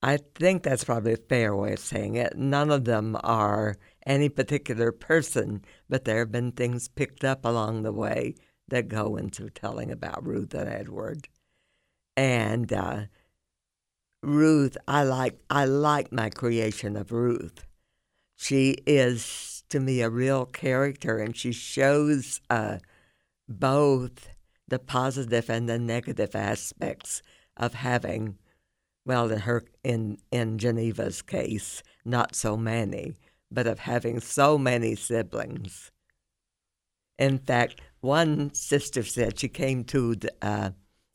I 0.07 0.19
think 0.37 0.63
that's 0.63 0.85
probably 0.85 1.15
a 1.15 1.17
fair 1.17 1.57
way 1.57 1.73
of 1.73 1.81
saying 1.81 2.15
it. 2.15 2.37
None 2.37 2.71
of 2.71 2.85
them 2.85 3.17
are 3.25 3.77
any 4.07 4.29
particular 4.29 4.93
person, 4.93 5.65
but 5.89 6.05
there 6.05 6.21
have 6.21 6.31
been 6.31 6.53
things 6.53 6.87
picked 6.87 7.25
up 7.25 7.45
along 7.45 7.83
the 7.83 7.93
way 7.93 8.37
that 8.69 8.87
go 8.87 9.17
into 9.17 9.51
telling 9.51 9.91
about 9.91 10.25
Ruth 10.25 10.55
and 10.55 10.69
Edward. 10.69 11.27
And 12.17 12.73
uh, 12.73 13.07
Ruth, 14.23 14.79
I 14.87 15.03
like 15.03 15.41
I 15.51 15.65
like 15.65 16.13
my 16.13 16.31
creation 16.31 16.97
of 16.97 17.11
Ruth. 17.11 17.67
She 18.37 18.77
is 18.87 19.65
to 19.71 19.81
me 19.81 20.03
a 20.03 20.09
real 20.09 20.47
character, 20.47 21.19
and 21.19 21.37
she 21.37 21.51
shows 21.51 22.41
uh, 22.49 22.79
both 23.49 24.29
the 24.69 24.79
positive 24.79 25.51
and 25.51 25.69
the 25.69 25.81
negative 25.81 26.37
aspects 26.37 27.23
of 27.57 27.75
having. 27.75 28.39
Well, 29.07 29.31
in 29.31 29.39
her 29.39 29.65
in 29.85 30.19
in 30.33 30.59
Geneva's 30.59 31.23
case, 31.23 31.85
not 32.05 32.35
so 32.35 32.57
many, 32.57 33.15
but 33.53 33.69
of 33.69 33.79
having 33.79 34.19
so 34.19 34.59
many 34.59 34.97
siblings. 34.97 35.93
In 37.17 37.39
fact, 37.39 37.81
one 38.01 38.53
sister 38.53 39.05
said 39.05 39.39
she 39.39 39.49
came 39.49 39.85
to 39.85 40.17
the, 40.17 40.33
uh, 40.43 40.71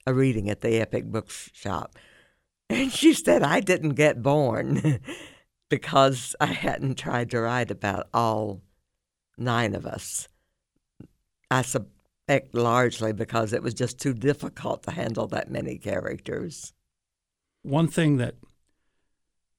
a 0.07 0.13
reading 0.13 0.50
at 0.50 0.62
the 0.62 0.79
Epic 0.79 1.12
Bookshop, 1.12 2.00
and 2.69 2.93
she 2.93 3.13
said 3.13 3.43
I 3.43 3.60
didn't 3.60 3.95
get 3.95 4.24
born 4.24 5.01
because 5.69 6.33
I 6.39 6.45
hadn't 6.48 6.98
tried 6.98 7.29
to 7.31 7.41
write 7.41 7.71
about 7.71 8.07
all 8.13 8.62
nine 9.38 9.75
of 9.75 9.86
us. 9.86 10.29
I 11.51 11.62
suspect 11.63 12.55
largely 12.55 13.12
because 13.12 13.51
it 13.51 13.62
was 13.62 13.74
just 13.74 14.00
too 14.00 14.13
difficult 14.13 14.83
to 14.83 14.91
handle 14.91 15.27
that 15.27 15.51
many 15.51 15.77
characters. 15.77 16.71
One 17.63 17.88
thing 17.88 18.18
that 18.18 18.36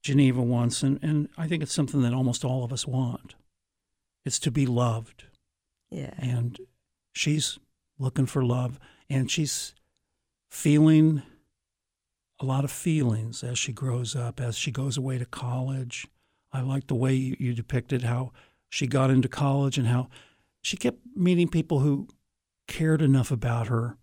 Geneva 0.03 0.43
wants, 0.43 0.83
and, 0.83 0.99
and 1.03 1.29
I 1.39 1.47
think 1.47 1.63
it's 1.63 1.73
something 1.73 2.03
that 2.03 2.13
almost 2.13 2.45
all 2.45 2.65
of 2.65 2.73
us 2.73 2.87
want, 2.87 3.35
it's 4.25 4.39
to 4.41 4.51
be 4.51 4.67
loved. 4.67 5.25
Yeah. 5.91 6.15
and 6.17 6.59
she's 7.13 7.59
looking 7.99 8.25
for 8.25 8.43
love 8.43 8.79
and 9.11 9.31
she's 9.31 9.75
feeling 10.51 11.21
a 12.41 12.47
lot 12.47 12.65
of 12.65 12.71
feelings 12.71 13.45
as 13.45 13.59
she 13.59 13.73
grows 13.75 14.17
up 14.17 14.41
as 14.41 14.57
she 14.57 14.71
goes 14.71 14.97
away 14.97 15.19
to 15.19 15.27
college 15.27 16.07
i 16.51 16.63
like 16.63 16.87
the 16.87 16.95
way 16.95 17.13
you, 17.13 17.37
you 17.39 17.53
depicted 17.53 18.05
how 18.05 18.33
she 18.71 18.87
got 18.87 19.11
into 19.11 19.29
college 19.29 19.77
and 19.77 19.87
how 19.87 20.09
she 20.63 20.79
kept 20.79 21.01
meeting 21.15 21.47
people 21.47 21.81
who 21.81 22.09
cared 22.67 23.03
enough 23.03 23.31
about 23.31 23.67
her 23.69 23.99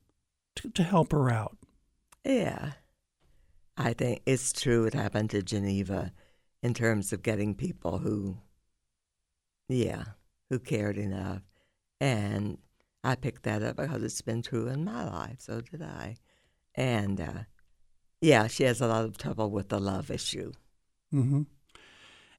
to, 0.55 0.69
to 0.69 0.83
help 0.83 1.11
her 1.11 1.31
out 1.31 1.57
Yeah. 2.23 2.73
I 3.79 3.93
think 3.93 4.21
it's 4.25 4.51
true 4.51 4.85
it 4.85 4.93
happened 4.93 5.29
to 5.31 5.41
Geneva 5.41 6.11
in 6.61 6.73
terms 6.73 7.13
of 7.13 7.23
getting 7.23 7.55
people 7.55 7.99
who, 7.99 8.37
yeah, 9.69 10.03
who 10.49 10.59
cared 10.59 10.97
enough. 10.97 11.41
And 12.01 12.57
I 13.03 13.15
picked 13.15 13.43
that 13.43 13.63
up 13.63 13.77
because 13.77 14.03
it's 14.03 14.21
been 14.21 14.41
true 14.41 14.67
in 14.67 14.83
my 14.83 15.05
life. 15.05 15.37
So 15.39 15.61
did 15.61 15.81
I. 15.81 16.17
And 16.75 17.21
uh, 17.21 17.43
yeah, 18.21 18.47
she 18.47 18.63
has 18.63 18.81
a 18.81 18.87
lot 18.87 19.05
of 19.05 19.17
trouble 19.17 19.49
with 19.49 19.69
the 19.69 19.79
love 19.79 20.11
issue. 20.11 20.51
hmm 21.11 21.43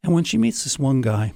and 0.03 0.15
when 0.15 0.25
she 0.25 0.39
meets 0.39 0.65
this 0.65 0.79
one 0.79 1.03
guy 1.03 1.35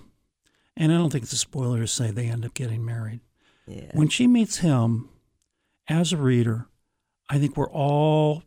and 0.75 0.91
i 0.91 0.97
don't 0.97 1.11
think 1.11 1.23
it's 1.25 1.35
a 1.35 1.37
spoiler 1.37 1.81
to 1.81 1.87
say 1.87 2.11
they 2.11 2.29
end 2.29 2.47
up 2.47 2.55
getting 2.55 2.83
married 2.83 3.21
Yeah. 3.67 3.91
When 3.93 4.09
she 4.09 4.27
meets 4.27 4.59
him, 4.59 5.11
as 5.87 6.13
a 6.15 6.17
reader, 6.17 6.67
I 7.29 7.39
think 7.39 7.57
we're 7.59 7.71
all 7.71 8.43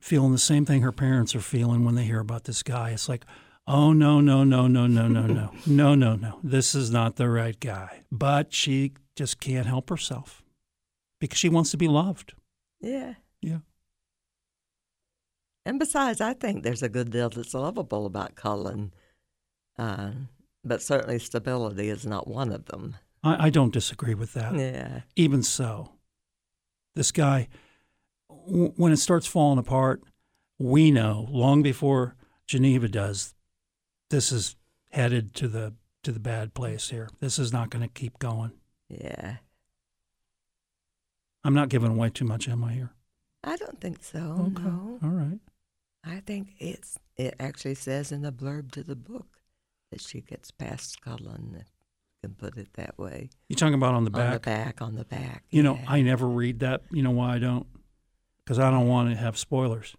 feeling 0.00 0.32
the 0.32 0.38
same 0.38 0.64
thing 0.64 0.82
her 0.82 0.92
parents 0.92 1.34
are 1.34 1.40
feeling 1.40 1.84
when 1.84 1.94
they 1.94 2.04
hear 2.04 2.20
about 2.20 2.44
this 2.44 2.62
guy. 2.62 2.90
It's 2.90 3.08
like, 3.08 3.24
oh, 3.66 3.92
no, 3.92 4.20
no, 4.20 4.44
no, 4.44 4.66
no, 4.66 4.86
no, 4.86 5.08
no, 5.08 5.26
no, 5.26 5.50
no, 5.66 5.94
no, 5.94 6.16
no. 6.16 6.38
This 6.42 6.74
is 6.74 6.90
not 6.90 7.16
the 7.16 7.28
right 7.28 7.58
guy. 7.58 8.02
But 8.10 8.52
she 8.54 8.92
just 9.16 9.40
can't 9.40 9.66
help 9.66 9.90
herself 9.90 10.42
because 11.20 11.38
she 11.38 11.48
wants 11.48 11.70
to 11.72 11.76
be 11.76 11.88
loved. 11.88 12.34
yeah. 12.80 13.14
Yeah. 13.40 13.58
And 15.64 15.78
besides, 15.78 16.20
I 16.20 16.32
think 16.32 16.62
there's 16.64 16.82
a 16.82 16.88
good 16.88 17.10
deal 17.10 17.28
that's 17.28 17.52
lovable 17.54 18.06
about 18.06 18.34
Cullen. 18.34 18.92
Uh, 19.78 20.10
but 20.64 20.82
certainly 20.82 21.18
stability 21.18 21.88
is 21.88 22.06
not 22.06 22.26
one 22.26 22.52
of 22.52 22.64
them. 22.66 22.96
I, 23.22 23.46
I 23.46 23.50
don't 23.50 23.72
disagree 23.72 24.14
with 24.14 24.32
that. 24.32 24.54
Yeah. 24.54 25.02
Even 25.14 25.42
so, 25.42 25.92
this 26.94 27.12
guy, 27.12 27.48
w- 28.28 28.72
when 28.76 28.92
it 28.92 28.98
starts 28.98 29.26
falling 29.26 29.58
apart, 29.58 30.02
we 30.58 30.90
know 30.90 31.26
long 31.30 31.62
before 31.62 32.16
Geneva 32.46 32.88
does, 32.88 33.34
this 34.10 34.32
is 34.32 34.56
headed 34.90 35.34
to 35.34 35.48
the 35.48 35.74
to 36.02 36.12
the 36.12 36.20
bad 36.20 36.54
place 36.54 36.90
here. 36.90 37.08
This 37.20 37.38
is 37.38 37.52
not 37.52 37.70
going 37.70 37.82
to 37.82 37.88
keep 37.88 38.18
going. 38.18 38.52
Yeah. 38.88 39.36
I'm 41.44 41.54
not 41.54 41.68
giving 41.68 41.90
away 41.90 42.10
too 42.10 42.24
much, 42.24 42.48
am 42.48 42.64
I 42.64 42.72
here? 42.72 42.92
I 43.44 43.56
don't 43.56 43.80
think 43.80 44.02
so. 44.02 44.52
Okay. 44.54 44.62
No. 44.62 44.98
All 45.02 45.10
right. 45.10 45.38
I 46.04 46.20
think 46.20 46.54
it's 46.58 46.98
it 47.16 47.34
actually 47.38 47.74
says 47.74 48.12
in 48.12 48.22
the 48.22 48.32
blurb 48.32 48.70
to 48.72 48.82
the 48.82 48.96
book 48.96 49.26
that 49.90 50.00
she 50.00 50.20
gets 50.20 50.50
past 50.50 50.98
you 51.06 51.64
can 52.22 52.34
put 52.34 52.56
it 52.56 52.68
that 52.74 52.98
way. 52.98 53.30
You're 53.48 53.56
talking 53.56 53.74
about 53.74 53.94
on 53.94 54.04
the 54.04 54.10
back? 54.10 54.26
On 54.26 54.32
the 54.32 54.40
back, 54.40 54.82
on 54.82 54.94
the 54.96 55.04
back. 55.04 55.44
You 55.50 55.62
know. 55.62 55.78
I 55.86 56.02
never 56.02 56.26
read 56.26 56.60
that. 56.60 56.82
You 56.90 57.02
know 57.02 57.10
why 57.10 57.34
I 57.34 57.38
don't? 57.38 57.66
Because 58.48 58.58
I 58.58 58.70
don't 58.70 58.88
want 58.88 59.10
to 59.10 59.16
have 59.16 59.36
spoilers. 59.36 59.94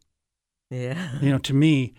Yeah. 0.71 1.19
You 1.21 1.29
know, 1.29 1.37
to 1.37 1.53
me, 1.53 1.93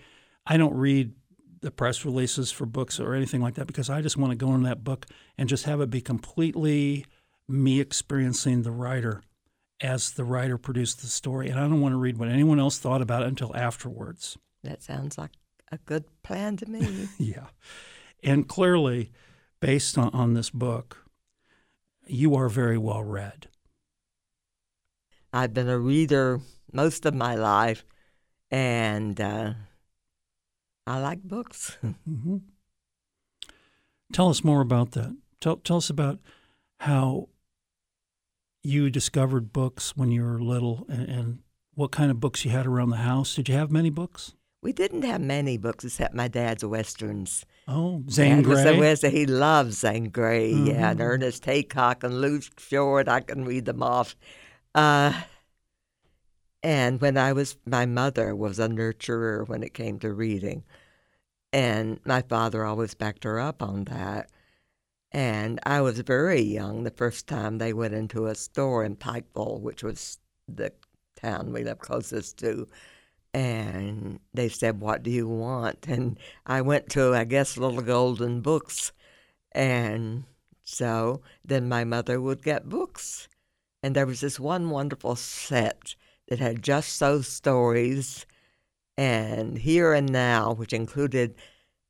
I 0.45 0.57
don't 0.57 0.75
read 0.75 1.13
the 1.61 1.71
press 1.71 2.05
releases 2.05 2.51
for 2.51 2.67
books 2.67 2.99
or 2.99 3.15
anything 3.15 3.41
like 3.41 3.55
that 3.55 3.69
because 3.69 3.89
I 3.89 4.03
just 4.03 4.17
want 4.17 4.33
to 4.33 4.37
go 4.37 4.53
in 4.57 4.65
that 4.65 4.83
book 4.83 5.07
and 5.39 5.49
just 5.49 5.65
have 5.67 5.81
it 5.81 5.91
be 5.91 6.01
completely 6.01 7.07
me 7.47 7.79
experiencing 7.79 8.63
the 8.63 8.73
writer 8.73 9.23
as 9.81 10.11
the 10.11 10.25
writer 10.25 10.59
produced 10.59 11.03
the 11.03 11.07
story. 11.07 11.49
And 11.51 11.61
I 11.61 11.63
don't 11.63 11.81
want 11.81 11.93
to 11.93 11.99
read 11.99 12.19
what 12.19 12.29
anyone 12.29 12.59
else 12.59 12.79
thought 12.79 13.01
about 13.01 13.23
it 13.23 13.29
until 13.29 13.55
afterwards. 13.55 14.37
That 14.65 14.83
sounds 14.83 15.17
like 15.17 15.31
a 15.71 15.79
good 15.79 16.03
plan 16.25 16.57
to 16.57 16.67
me. 16.67 17.07
Yeah. 17.21 17.47
And 18.25 18.49
clearly, 18.49 19.13
based 19.61 19.97
on, 19.97 20.11
on 20.13 20.35
this 20.35 20.51
book, 20.51 21.07
you 22.09 22.35
are 22.35 22.49
very 22.49 22.77
well 22.77 23.05
read. 23.05 23.47
I've 25.33 25.55
been 25.55 25.69
a 25.69 25.79
reader 25.79 26.41
most 26.73 27.07
of 27.07 27.15
my 27.15 27.35
life, 27.35 27.85
and 28.51 29.21
uh, 29.21 29.55
I 30.87 30.99
like 30.99 31.23
books. 31.23 31.79
hmm 32.05 32.39
Tell 34.13 34.29
us 34.29 34.43
more 34.43 34.61
about 34.61 34.91
that. 34.93 35.17
Tell, 35.41 35.57
tell 35.57 35.77
us 35.77 35.89
about 35.89 36.19
how 36.81 37.29
you 38.65 38.91
discovered 38.91 39.53
books 39.53 39.97
when 39.97 40.11
you 40.11 40.25
were 40.25 40.41
little 40.41 40.85
and, 40.89 41.09
and 41.09 41.39
what 41.75 41.93
kind 41.93 42.11
of 42.11 42.19
books 42.19 42.45
you 42.45 42.51
had 42.51 42.67
around 42.67 42.91
the 42.91 42.97
house. 42.97 43.37
Did 43.37 43.49
you 43.49 43.55
have 43.55 43.71
many 43.71 43.89
books? 43.89 44.35
We 44.63 44.73
didn't 44.73 45.03
have 45.03 45.23
many 45.23 45.57
books 45.57 45.85
except 45.85 46.15
my 46.15 46.29
dad's 46.29 46.65
westerns. 46.65 47.47
Oh, 47.67 48.03
Zane 48.11 48.43
Grey. 48.43 48.79
Was, 48.79 49.01
he 49.01 49.25
loves 49.25 49.79
Zane 49.79 50.11
Grey, 50.11 50.53
mm-hmm. 50.53 50.67
yeah, 50.67 50.91
and 50.91 50.99
mm-hmm. 50.99 51.09
Ernest 51.09 51.45
Haycox 51.45 52.05
and 52.05 52.21
Luke 52.21 52.43
Short. 52.59 53.09
I 53.09 53.21
can 53.21 53.47
read 53.47 53.65
them 53.65 53.83
off. 53.83 54.17
Uh, 54.75 55.13
and 56.63 57.01
when 57.01 57.17
I 57.17 57.33
was, 57.33 57.57
my 57.67 57.87
mother 57.87 58.35
was 58.35 58.59
a 58.59 58.69
nurturer 58.69 59.49
when 59.49 59.63
it 59.63 59.75
came 59.75 59.99
to 60.01 60.13
reading. 60.13 60.65
And 61.53 62.01
my 62.05 62.23
father 62.23 62.65
always 62.65 62.95
backed 62.95 63.25
her 63.25 63.41
up 63.41 63.63
on 63.63 63.85
that. 63.85 64.31
And 65.13 65.59
I 65.65 65.81
was 65.81 65.99
very 66.01 66.41
young 66.41 66.85
the 66.85 66.91
first 66.91 67.27
time 67.27 67.59
they 67.59 67.73
went 67.73 67.95
into 67.95 68.27
a 68.27 68.35
store 68.35 68.85
in 68.85 68.97
Pikeville, 68.97 69.61
which 69.61 69.83
was 69.83 70.19
the 70.47 70.73
town 71.17 71.53
we 71.53 71.65
lived 71.65 71.81
closest 71.81 72.39
to. 72.39 72.69
And 73.35 74.21
they 74.35 74.49
said, 74.49 74.81
What 74.81 75.03
do 75.03 75.11
you 75.11 75.29
want? 75.29 75.87
And 75.89 76.19
I 76.47 76.61
went 76.63 76.91
to, 76.91 77.15
I 77.15 77.25
guess, 77.25 77.57
Little 77.57 77.83
Golden 77.83 78.41
Books. 78.41 78.93
And 79.53 80.25
so 80.63 81.23
then 81.45 81.69
my 81.69 81.85
mother 81.85 82.21
would 82.21 82.43
get 82.43 82.69
books. 82.69 83.29
And 83.83 83.95
there 83.97 84.07
was 84.07 84.21
this 84.21 84.39
one 84.39 84.71
wonderful 84.71 85.17
set 85.17 85.95
that 86.29 86.39
had 86.39 86.63
just 86.63 87.01
those 87.01 87.27
stories 87.27 88.27
and 88.97 89.59
Here 89.59 89.93
and 89.93 90.11
Now, 90.13 90.53
which 90.53 90.73
included 90.73 91.35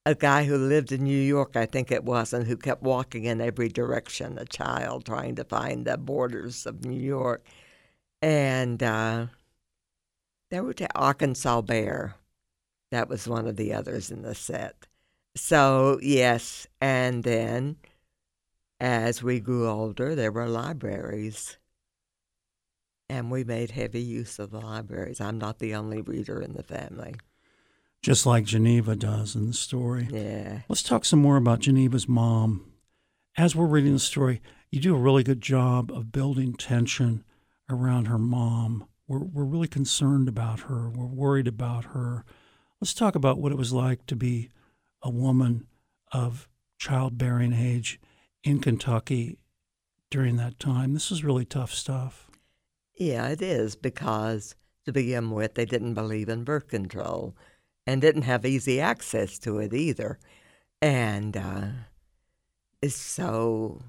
a 0.07 0.15
guy 0.15 0.45
who 0.45 0.57
lived 0.57 0.93
in 0.93 1.05
New 1.05 1.21
York, 1.21 1.57
I 1.57 1.67
think 1.67 1.91
it 1.91 2.05
was, 2.05 2.33
and 2.33 2.47
who 2.47 2.57
kept 2.57 2.83
walking 2.83 3.25
in 3.25 3.41
every 3.41 3.69
direction, 3.69 4.39
a 4.39 4.45
child 4.45 5.05
trying 5.05 5.35
to 5.37 5.45
find 5.45 5.85
the 5.85 5.99
borders 5.99 6.65
of 6.67 6.85
New 6.85 6.99
York. 6.99 7.45
And 8.23 8.83
uh, 8.83 9.27
there 10.51 10.63
was 10.63 10.77
the 10.77 10.89
Arkansas 10.97 11.61
Bear. 11.63 12.15
That 12.91 13.09
was 13.09 13.29
one 13.29 13.47
of 13.47 13.57
the 13.57 13.75
others 13.75 14.11
in 14.11 14.23
the 14.23 14.35
set. 14.35 14.87
So, 15.37 15.99
yes, 16.03 16.67
and 16.81 17.23
then 17.23 17.77
as 18.81 19.23
we 19.23 19.39
grew 19.39 19.69
older, 19.69 20.15
there 20.15 20.33
were 20.33 20.49
libraries 20.49 21.59
and 23.11 23.31
we 23.31 23.43
made 23.43 23.73
heavy 23.73 24.01
use 24.01 24.39
of 24.39 24.51
the 24.51 24.61
libraries. 24.61 25.21
I'm 25.21 25.39
not 25.39 25.59
the 25.59 25.75
only 25.75 26.01
reader 26.01 26.41
in 26.41 26.53
the 26.53 26.63
family. 26.63 27.17
Just 28.03 28.25
like 28.25 28.45
Geneva 28.45 28.95
does 28.95 29.35
in 29.35 29.49
the 29.49 29.53
story. 29.53 30.09
Yeah. 30.11 30.61
Let's 30.69 30.83
talk 30.83 31.05
some 31.05 31.21
more 31.21 31.37
about 31.37 31.59
Geneva's 31.59 32.09
mom. 32.09 32.71
As 33.37 33.55
we're 33.55 33.67
reading 33.67 33.93
the 33.93 33.99
story, 33.99 34.41
you 34.71 34.81
do 34.81 34.95
a 34.95 34.99
really 34.99 35.25
good 35.25 35.41
job 35.41 35.91
of 35.91 36.13
building 36.13 36.55
tension 36.55 37.25
around 37.69 38.07
her 38.07 38.19
mom. 38.19 38.87
We're, 39.09 39.19
we're 39.19 39.45
really 39.45 39.69
concerned 39.69 40.29
about 40.29 40.61
her, 40.61 40.89
we're 40.89 41.07
worried 41.07 41.49
about 41.49 41.87
her. 41.87 42.25
Let's 42.81 42.95
talk 42.95 43.15
about 43.15 43.39
what 43.39 43.53
it 43.53 43.59
was 43.59 43.73
like 43.73 44.07
to 44.07 44.17
be 44.17 44.51
a 45.03 45.11
woman 45.11 45.67
of 46.13 46.49
childbearing 46.79 47.53
age 47.53 48.01
in 48.45 48.61
Kentucky 48.61 49.39
during 50.11 50.37
that 50.37 50.59
time. 50.59 50.95
This 50.95 51.11
is 51.11 51.25
really 51.25 51.45
tough 51.45 51.75
stuff. 51.75 52.30
Yeah, 53.01 53.29
it 53.29 53.41
is 53.43 53.75
because 53.77 54.55
to 54.85 54.93
begin 54.93 55.31
with, 55.31 55.55
they 55.55 55.65
didn't 55.65 55.95
believe 55.95 56.29
in 56.29 56.45
birth 56.45 56.69
control 56.69 57.35
and 57.87 58.01
didn't 58.01 58.23
have 58.23 58.45
easy 58.45 58.79
access 58.79 59.39
to 59.41 59.59
it 59.59 59.73
either. 59.75 60.19
And 60.83 61.37
uh, 61.37 61.69
so 62.89 63.81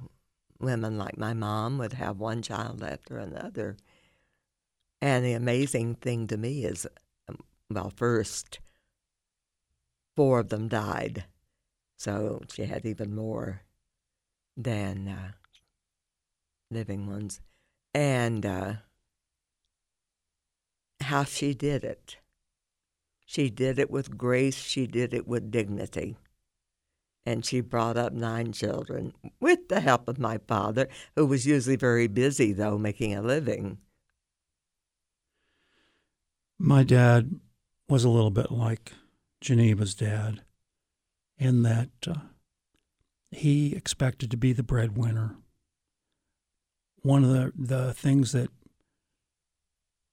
women 0.60 0.98
like 0.98 1.18
my 1.18 1.34
mom 1.34 1.78
would 1.78 1.94
have 1.94 2.20
one 2.20 2.42
child 2.42 2.84
after 2.84 3.18
another. 3.18 3.78
And 5.02 5.26
the 5.26 5.34
amazing 5.34 5.96
thing 5.96 6.28
to 6.28 6.38
me 6.38 6.64
is, 6.64 6.88
um, 7.28 7.40
well, 7.70 7.92
first, 7.96 8.60
four 10.16 10.40
of 10.40 10.50
them 10.50 10.68
died. 10.68 11.26
So 11.98 12.42
she 12.52 12.64
had 12.66 12.86
even 12.86 13.16
more 13.16 13.64
than 14.58 15.08
uh, 15.08 15.32
living 16.70 17.08
ones. 17.08 17.42
And 17.94 18.46
uh, 18.46 18.74
how 21.12 21.26
she 21.26 21.54
did 21.54 21.84
it. 21.84 22.16
She 23.26 23.50
did 23.50 23.78
it 23.78 23.92
with 23.92 24.18
grace, 24.18 24.56
she 24.56 24.88
did 24.88 25.14
it 25.14 25.28
with 25.28 25.52
dignity. 25.52 26.16
And 27.26 27.46
she 27.46 27.60
brought 27.60 27.98
up 27.98 28.14
nine 28.14 28.54
children 28.54 29.14
with 29.42 29.68
the 29.68 29.82
help 29.82 30.08
of 30.08 30.18
my 30.18 30.40
father, 30.48 30.88
who 31.18 31.26
was 31.26 31.46
usually 31.46 31.76
very 31.76 32.08
busy, 32.08 32.54
though, 32.54 32.78
making 32.78 33.14
a 33.14 33.22
living. 33.22 33.80
My 36.58 36.84
dad 36.84 37.42
was 37.90 38.06
a 38.06 38.10
little 38.10 38.32
bit 38.32 38.50
like 38.50 38.94
Geneva's 39.42 39.94
dad 39.94 40.42
in 41.38 41.64
that 41.64 41.90
uh, 42.08 42.16
he 43.32 43.76
expected 43.76 44.32
to 44.32 44.38
be 44.38 44.54
the 44.54 44.64
breadwinner. 44.64 45.36
One 47.02 47.26
of 47.26 47.32
the, 47.32 47.52
the 47.54 47.94
things 47.94 48.32
that 48.32 48.50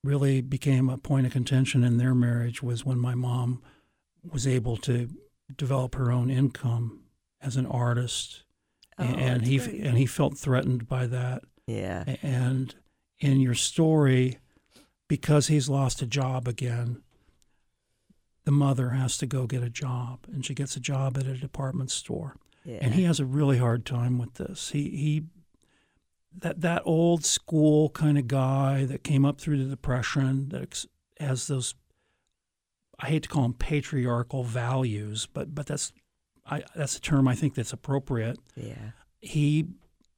really 0.05 0.41
became 0.41 0.89
a 0.89 0.99
point 0.99 1.27
of 1.27 1.33
contention 1.33 1.85
in 1.85 1.99
their 1.99 2.15
marriage 2.15 2.63
was 2.63 2.85
when 2.85 2.99
my 2.99 3.15
mom 3.15 3.63
was 4.31 4.47
able 4.47 4.77
to 4.77 5.09
develop 5.57 5.95
her 5.95 6.11
own 6.11 6.31
income 6.31 7.01
as 7.41 7.57
an 7.57 7.67
artist, 7.67 8.43
oh, 8.99 9.05
and 9.05 9.47
he 9.47 9.59
great. 9.59 9.81
and 9.81 9.97
he 9.97 10.07
felt 10.07 10.37
threatened 10.37 10.89
by 10.89 11.07
that. 11.07 11.43
Yeah. 11.67 12.05
And 12.23 12.75
in 13.21 13.41
your 13.41 13.55
story, 13.55 14.39
because 15.09 15.49
he's 15.49 15.69
lost 15.69 16.03
a 16.03 16.07
job 16.07 16.49
again, 16.49 17.03
the 18.45 18.53
mother 18.53 18.91
has 18.91 19.19
to 19.19 19.27
go 19.27 19.47
get 19.47 19.63
a 19.63 19.71
job, 19.71 20.21
and 20.33 20.45
she 20.45 20.55
gets 20.55 20.77
a 20.77 20.81
job 20.81 21.17
at 21.19 21.27
a 21.27 21.37
department 21.37 21.91
store. 21.91 22.37
Yeah. 22.65 22.79
And 22.83 22.95
he 22.95 23.05
has 23.05 23.21
a 23.21 23.25
really 23.25 23.59
hard 23.59 23.87
time 23.87 24.19
with 24.19 24.35
this. 24.35 24.71
He 24.71 24.91
he 24.91 25.25
that 26.37 26.61
that 26.61 26.83
old 26.85 27.25
school 27.25 27.91
kind 27.91 28.19
of 28.19 28.29
guy 28.29 28.85
that 28.85 29.05
came 29.05 29.25
up 29.25 29.41
through 29.41 29.62
the 29.62 29.71
depression 29.71 30.49
that 30.51 30.85
has 31.21 31.47
those 31.47 31.75
I 33.01 33.07
hate 33.07 33.23
to 33.25 33.29
call 33.29 33.43
them 33.43 33.55
patriarchal 33.55 34.45
values, 34.45 35.27
but 35.33 35.55
but 35.55 35.67
that's 35.67 35.93
I, 36.47 36.64
that's 36.75 36.97
a 36.97 37.01
term 37.01 37.29
I 37.29 37.35
think 37.35 37.55
that's 37.55 37.73
appropriate. 37.73 38.38
Yeah. 38.57 38.93
He 39.21 39.67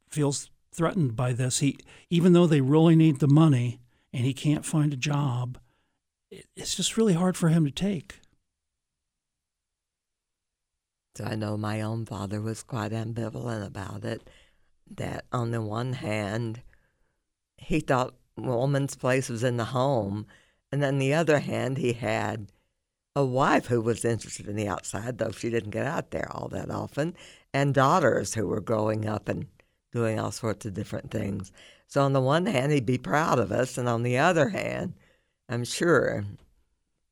feels 0.09 0.51
threatened 0.73 1.17
by 1.17 1.33
this. 1.33 1.59
He 1.59 1.77
even 2.09 2.33
though 2.33 2.47
they 2.47 2.61
really 2.61 2.97
need 2.97 3.21
the 3.21 3.29
money 3.29 3.81
and 4.13 4.25
he 4.25 4.33
can't 4.33 4.65
find 4.65 4.93
a 4.93 4.97
job, 4.97 5.59
it, 6.31 6.47
it's 6.57 6.75
just 6.75 6.97
really 6.97 7.15
hard 7.15 7.37
for 7.37 7.49
him 7.49 7.65
to 7.65 7.71
take. 7.71 8.21
So 11.17 11.25
I 11.25 11.35
know 11.35 11.57
my 11.57 11.83
own 11.83 12.07
father 12.07 12.41
was 12.41 12.63
quite 12.63 12.93
ambivalent 12.93 13.67
about 13.67 14.05
it 14.05 14.29
that 14.97 15.25
on 15.33 15.51
the 15.51 15.63
one 15.63 15.95
hand, 15.95 16.63
he 17.57 17.81
thought 17.81 18.15
woman's 18.37 18.97
place 18.97 19.29
was 19.29 19.45
in 19.45 19.57
the 19.57 19.67
home, 19.67 20.27
and 20.73 20.85
on 20.85 20.99
the 20.99 21.15
other 21.15 21.41
hand, 21.41 21.79
he 21.79 21.93
had 21.93 22.51
a 23.17 23.25
wife 23.25 23.67
who 23.67 23.81
was 23.81 24.05
interested 24.05 24.47
in 24.47 24.57
the 24.57 24.69
outside, 24.69 25.19
though 25.19 25.33
she 25.33 25.51
didn't 25.51 25.71
get 25.71 25.87
out 25.87 26.11
there 26.11 26.31
all 26.31 26.49
that 26.49 26.71
often, 26.71 27.15
and 27.53 27.75
daughters 27.75 28.35
who 28.35 28.47
were 28.47 28.61
growing 28.61 29.07
up 29.07 29.29
and 29.29 29.47
doing 29.93 30.19
all 30.19 30.31
sorts 30.31 30.65
of 30.67 30.75
different 30.75 31.11
things. 31.11 31.53
So 31.89 32.03
on 32.03 32.13
the 32.13 32.21
one 32.21 32.47
hand, 32.47 32.73
he'd 32.73 32.87
be 32.87 32.99
proud 32.99 33.39
of 33.39 33.51
us, 33.51 33.77
and 33.77 33.89
on 33.89 34.05
the 34.05 34.19
other 34.19 34.51
hand, 34.51 34.95
I'm 35.49 35.65
sure 35.65 36.25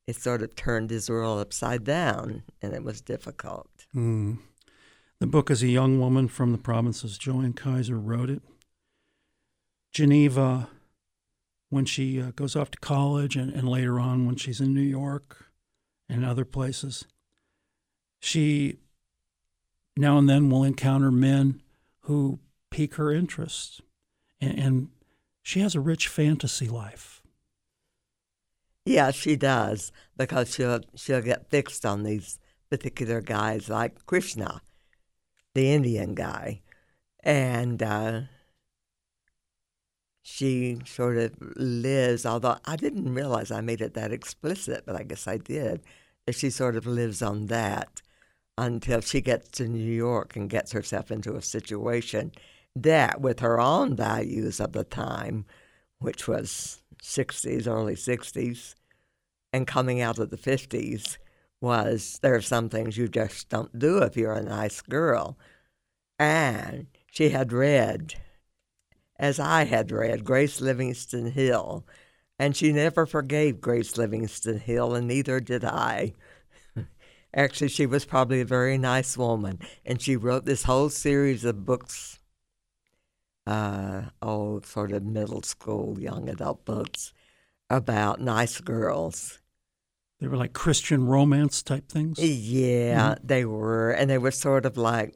it 0.06 0.16
sort 0.16 0.42
of 0.42 0.54
turned 0.54 0.90
his 0.90 1.10
world 1.10 1.40
upside 1.40 1.84
down, 1.84 2.44
and 2.62 2.72
it 2.72 2.84
was 2.84 3.00
difficult. 3.00 3.68
Mm. 3.94 4.38
The 5.20 5.26
book 5.26 5.50
is 5.50 5.62
a 5.62 5.68
young 5.68 5.98
woman 5.98 6.28
from 6.28 6.52
the 6.52 6.58
provinces. 6.58 7.18
Jo 7.18 7.40
Ann 7.40 7.52
Kiser 7.52 7.98
wrote 7.98 8.30
it. 8.30 8.42
Geneva, 9.90 10.68
when 11.70 11.84
she 11.84 12.22
uh, 12.22 12.30
goes 12.36 12.54
off 12.54 12.70
to 12.70 12.78
college 12.78 13.34
and, 13.34 13.52
and 13.52 13.68
later 13.68 13.98
on 13.98 14.26
when 14.26 14.36
she's 14.36 14.60
in 14.60 14.72
New 14.74 14.80
York 14.80 15.50
and 16.08 16.24
other 16.24 16.44
places, 16.44 17.04
she 18.20 18.78
now 19.96 20.18
and 20.18 20.28
then 20.28 20.50
will 20.50 20.62
encounter 20.62 21.10
men 21.10 21.62
who 22.02 22.38
pique 22.70 22.94
her 22.94 23.10
interest. 23.10 23.80
And, 24.40 24.58
and 24.58 24.88
she 25.42 25.60
has 25.60 25.74
a 25.74 25.80
rich 25.80 26.06
fantasy 26.06 26.68
life. 26.68 27.22
Yeah, 28.84 29.10
she 29.10 29.34
does, 29.34 29.90
because 30.16 30.54
she'll, 30.54 30.80
she'll 30.94 31.22
get 31.22 31.50
fixed 31.50 31.84
on 31.84 32.04
these 32.04 32.38
particular 32.70 33.20
guys 33.20 33.68
like 33.68 34.06
Krishna 34.06 34.62
the 35.58 35.72
Indian 35.72 36.14
guy. 36.14 36.60
And 37.24 37.82
uh, 37.82 38.20
she 40.22 40.78
sort 40.86 41.16
of 41.18 41.34
lives, 41.56 42.24
although 42.24 42.58
I 42.64 42.76
didn't 42.76 43.12
realize 43.12 43.50
I 43.50 43.60
made 43.60 43.80
it 43.80 43.94
that 43.94 44.12
explicit, 44.12 44.84
but 44.86 44.94
I 44.94 45.02
guess 45.02 45.26
I 45.26 45.36
did, 45.38 45.82
that 46.26 46.36
she 46.36 46.50
sort 46.50 46.76
of 46.76 46.86
lives 46.86 47.22
on 47.22 47.46
that. 47.46 48.02
until 48.56 49.00
she 49.00 49.20
gets 49.20 49.48
to 49.50 49.68
New 49.68 49.92
York 49.92 50.36
and 50.36 50.50
gets 50.50 50.72
herself 50.72 51.10
into 51.10 51.36
a 51.36 51.42
situation 51.42 52.32
that, 52.74 53.20
with 53.20 53.40
her 53.40 53.60
own 53.60 53.94
values 53.96 54.60
of 54.60 54.72
the 54.72 54.84
time, 54.84 55.44
which 56.00 56.26
was 56.28 56.82
60s, 57.02 57.66
early 57.68 57.94
60s, 57.94 58.74
and 59.52 59.66
coming 59.66 60.00
out 60.00 60.18
of 60.18 60.30
the 60.30 60.36
50s, 60.36 61.18
was 61.60 62.18
there 62.22 62.34
are 62.34 62.42
some 62.42 62.68
things 62.68 62.96
you 62.96 63.08
just 63.08 63.48
don't 63.48 63.78
do 63.78 63.98
if 63.98 64.16
you're 64.16 64.32
a 64.32 64.42
nice 64.42 64.80
girl. 64.80 65.38
And 66.18 66.86
she 67.10 67.30
had 67.30 67.52
read, 67.52 68.14
as 69.18 69.38
I 69.38 69.64
had 69.64 69.90
read, 69.90 70.24
Grace 70.24 70.60
Livingston 70.60 71.32
Hill, 71.32 71.84
and 72.38 72.56
she 72.56 72.72
never 72.72 73.06
forgave 73.06 73.60
Grace 73.60 73.96
Livingston 73.96 74.60
Hill, 74.60 74.94
and 74.94 75.08
neither 75.08 75.40
did 75.40 75.64
I. 75.64 76.14
Actually, 77.34 77.68
she 77.68 77.86
was 77.86 78.04
probably 78.04 78.40
a 78.40 78.44
very 78.46 78.78
nice 78.78 79.16
woman, 79.16 79.58
and 79.84 80.00
she 80.00 80.16
wrote 80.16 80.44
this 80.44 80.64
whole 80.64 80.88
series 80.88 81.44
of 81.44 81.64
books, 81.64 82.20
uh, 83.46 84.02
oh, 84.22 84.60
sort 84.60 84.92
of 84.92 85.04
middle 85.04 85.42
school, 85.42 86.00
young 86.00 86.28
adult 86.28 86.64
books 86.64 87.12
about 87.70 88.20
nice 88.20 88.60
girls. 88.60 89.40
They 90.20 90.26
were 90.26 90.36
like 90.36 90.52
Christian 90.52 91.06
romance 91.06 91.62
type 91.62 91.88
things? 91.88 92.18
Yeah, 92.18 93.14
mm-hmm. 93.14 93.26
they 93.26 93.44
were. 93.44 93.90
And 93.90 94.10
they 94.10 94.18
were 94.18 94.30
sort 94.30 94.66
of 94.66 94.76
like, 94.76 95.14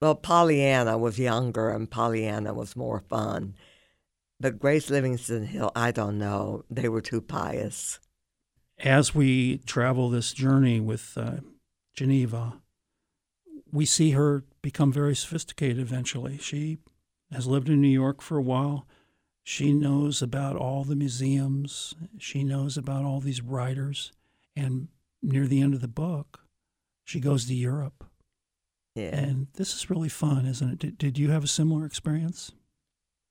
well, 0.00 0.14
Pollyanna 0.14 0.96
was 0.96 1.18
younger 1.18 1.70
and 1.70 1.90
Pollyanna 1.90 2.54
was 2.54 2.76
more 2.76 3.00
fun. 3.00 3.54
But 4.40 4.58
Grace 4.58 4.88
Livingston 4.88 5.46
Hill, 5.46 5.72
I 5.74 5.90
don't 5.90 6.18
know. 6.18 6.64
They 6.70 6.88
were 6.88 7.00
too 7.00 7.20
pious. 7.20 7.98
As 8.78 9.14
we 9.14 9.58
travel 9.58 10.08
this 10.08 10.32
journey 10.32 10.78
with 10.80 11.14
uh, 11.16 11.38
Geneva, 11.94 12.60
we 13.72 13.84
see 13.84 14.12
her 14.12 14.44
become 14.62 14.92
very 14.92 15.16
sophisticated 15.16 15.80
eventually. 15.80 16.38
She 16.38 16.78
has 17.32 17.48
lived 17.48 17.68
in 17.68 17.80
New 17.80 17.88
York 17.88 18.22
for 18.22 18.38
a 18.38 18.42
while. 18.42 18.86
She 19.42 19.72
knows 19.72 20.22
about 20.22 20.56
all 20.56 20.84
the 20.84 20.94
museums. 20.94 21.94
She 22.18 22.44
knows 22.44 22.76
about 22.76 23.04
all 23.04 23.20
these 23.20 23.42
writers. 23.42 24.12
And 24.58 24.88
near 25.22 25.46
the 25.46 25.60
end 25.60 25.74
of 25.74 25.80
the 25.80 25.88
book, 25.88 26.40
she 27.04 27.20
goes 27.20 27.46
to 27.46 27.54
Europe. 27.54 28.04
Yeah. 28.94 29.16
And 29.16 29.46
this 29.54 29.74
is 29.74 29.90
really 29.90 30.08
fun, 30.08 30.44
isn't 30.46 30.72
it? 30.72 30.78
Did, 30.78 30.98
did 30.98 31.18
you 31.18 31.30
have 31.30 31.44
a 31.44 31.48
similar 31.48 31.86
experience? 31.86 32.52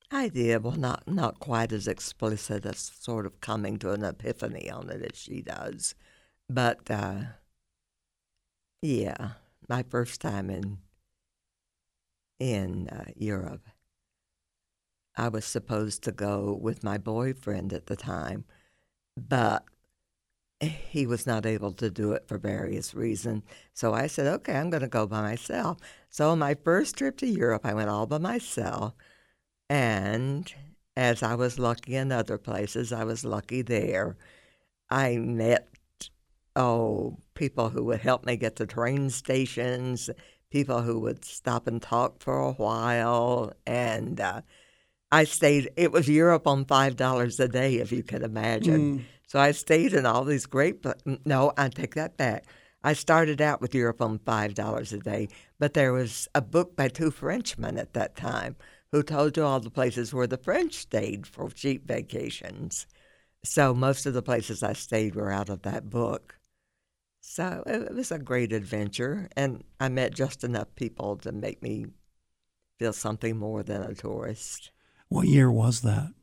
I 0.10 0.30
did. 0.30 0.64
Well, 0.64 0.78
not 0.78 1.06
not 1.06 1.40
quite 1.40 1.74
as 1.74 1.88
explicit 1.88 2.66
as 2.66 2.80
sort 2.80 3.26
of 3.26 3.42
coming 3.42 3.78
to 3.80 3.92
an 3.92 4.06
epiphany 4.06 4.70
on 4.70 4.90
it 4.90 5.02
as 5.02 5.20
she 5.20 5.42
does, 5.42 5.96
but 6.50 6.90
uh, 6.90 7.24
yeah, 8.82 9.32
my 9.68 9.84
first 9.84 10.22
time 10.22 10.50
in 10.50 10.78
in 12.40 12.88
uh, 12.88 13.12
Europe, 13.18 13.68
I 15.18 15.28
was 15.28 15.44
supposed 15.44 16.04
to 16.04 16.12
go 16.14 16.58
with 16.60 16.84
my 16.84 16.98
boyfriend 16.98 17.74
at 17.74 17.88
the 17.88 17.98
time, 17.98 18.46
but 19.18 19.66
he 20.60 21.06
was 21.06 21.28
not 21.28 21.46
able 21.46 21.72
to 21.74 21.90
do 21.90 22.14
it 22.14 22.28
for 22.28 22.38
various 22.38 22.96
reasons. 22.96 23.44
So 23.74 23.94
I 23.94 24.08
said, 24.08 24.28
okay, 24.28 24.56
I'm 24.56 24.70
going 24.70 24.82
to 24.82 24.88
go 24.88 25.06
by 25.06 25.22
myself. 25.22 25.78
So 26.10 26.36
my 26.36 26.56
first 26.56 26.98
trip 26.98 27.18
to 27.18 27.28
Europe, 27.28 27.66
I 27.66 27.74
went 27.74 27.90
all 27.90 28.08
by 28.08 28.18
myself. 28.18 28.94
And 29.70 30.52
as 30.96 31.22
I 31.22 31.36
was 31.36 31.60
lucky 31.60 31.96
in 31.96 32.12
other 32.12 32.40
places, 32.40 32.92
I 32.92 33.04
was 33.04 33.24
lucky 33.24 33.62
there. 33.62 34.18
I 34.90 35.18
met, 35.18 35.68
oh, 36.56 37.18
people 37.36 37.70
who 37.70 37.84
would 37.86 38.00
help 38.00 38.26
me 38.26 38.36
get 38.36 38.56
to 38.56 38.66
train 38.66 39.12
stations, 39.12 40.10
people 40.50 40.82
who 40.82 41.00
would 41.02 41.24
stop 41.24 41.68
and 41.68 41.80
talk 41.80 42.24
for 42.24 42.40
a 42.40 42.54
while. 42.54 43.54
And 43.68 44.20
uh, 44.20 44.42
I 45.12 45.26
stayed, 45.26 45.70
it 45.78 45.92
was 45.92 46.10
Europe 46.10 46.48
on 46.48 46.66
$5 46.66 47.40
a 47.40 47.48
day, 47.48 47.76
if 47.76 47.92
you 47.92 48.02
can 48.02 48.24
imagine. 48.24 49.00
Mm 49.00 49.04
so 49.28 49.40
I 49.40 49.52
stayed 49.52 49.94
in 49.94 50.06
all 50.06 50.24
these 50.24 50.46
great. 50.46 50.84
No, 51.26 51.52
I 51.58 51.70
take 51.70 51.94
that 51.96 52.18
back. 52.18 52.46
I 52.84 52.94
started 52.94 53.42
out 53.42 53.60
with 53.60 53.76
Europe 53.76 54.02
on 54.02 54.20
five 54.20 54.54
dollars 54.54 54.94
a 54.94 55.00
day, 55.00 55.28
but 55.60 55.74
there 55.74 55.94
was 55.94 56.28
a 56.34 56.42
book 56.42 56.76
by 56.76 56.88
two 56.88 57.12
Frenchmen 57.12 57.78
at 57.78 57.94
that 57.94 58.16
time 58.16 58.56
who 58.92 59.04
told 59.04 59.36
you 59.36 59.44
all 59.44 59.60
the 59.60 59.70
places 59.70 60.14
where 60.14 60.28
the 60.28 60.38
French 60.38 60.74
stayed 60.76 61.28
for 61.28 61.50
cheap 61.50 61.86
vacations. 61.86 62.88
So 63.44 63.74
most 63.74 64.06
of 64.06 64.14
the 64.14 64.22
places 64.22 64.64
I 64.64 64.74
stayed 64.74 65.14
were 65.16 65.32
out 65.32 65.50
of 65.50 65.64
that 65.64 65.90
book. 65.90 66.40
So 67.20 67.64
it 67.68 67.94
was 67.94 68.12
a 68.12 68.20
great 68.20 68.54
adventure, 68.54 69.28
and 69.36 69.66
I 69.82 69.90
met 69.90 70.14
just 70.14 70.46
enough 70.46 70.74
people 70.76 71.18
to 71.18 71.34
make 71.34 71.62
me 71.62 71.88
feel 72.80 72.94
something 72.94 73.36
more 73.36 73.64
than 73.64 73.82
a 73.82 73.94
tourist. 73.94 74.72
What 75.10 75.28
year 75.28 75.52
was 75.52 75.82
that? 75.82 76.14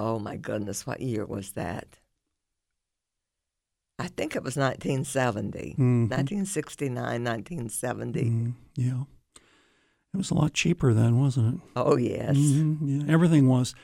Oh 0.00 0.18
my 0.18 0.36
goodness, 0.36 0.86
what 0.86 1.00
year 1.00 1.24
was 1.24 1.52
that? 1.52 1.99
I 4.00 4.08
think 4.08 4.34
it 4.34 4.42
was 4.42 4.56
1970, 4.56 5.72
mm-hmm. 5.72 6.08
1969, 6.08 6.94
1970. 6.94 8.24
Mm-hmm. 8.24 8.50
Yeah. 8.74 9.02
It 10.14 10.16
was 10.16 10.30
a 10.30 10.34
lot 10.34 10.54
cheaper 10.54 10.94
then, 10.94 11.20
wasn't 11.20 11.56
it? 11.56 11.60
Oh, 11.76 11.96
yes. 11.96 12.36
Mm-hmm. 12.36 13.00
Yeah, 13.00 13.12
everything 13.12 13.46
was. 13.46 13.74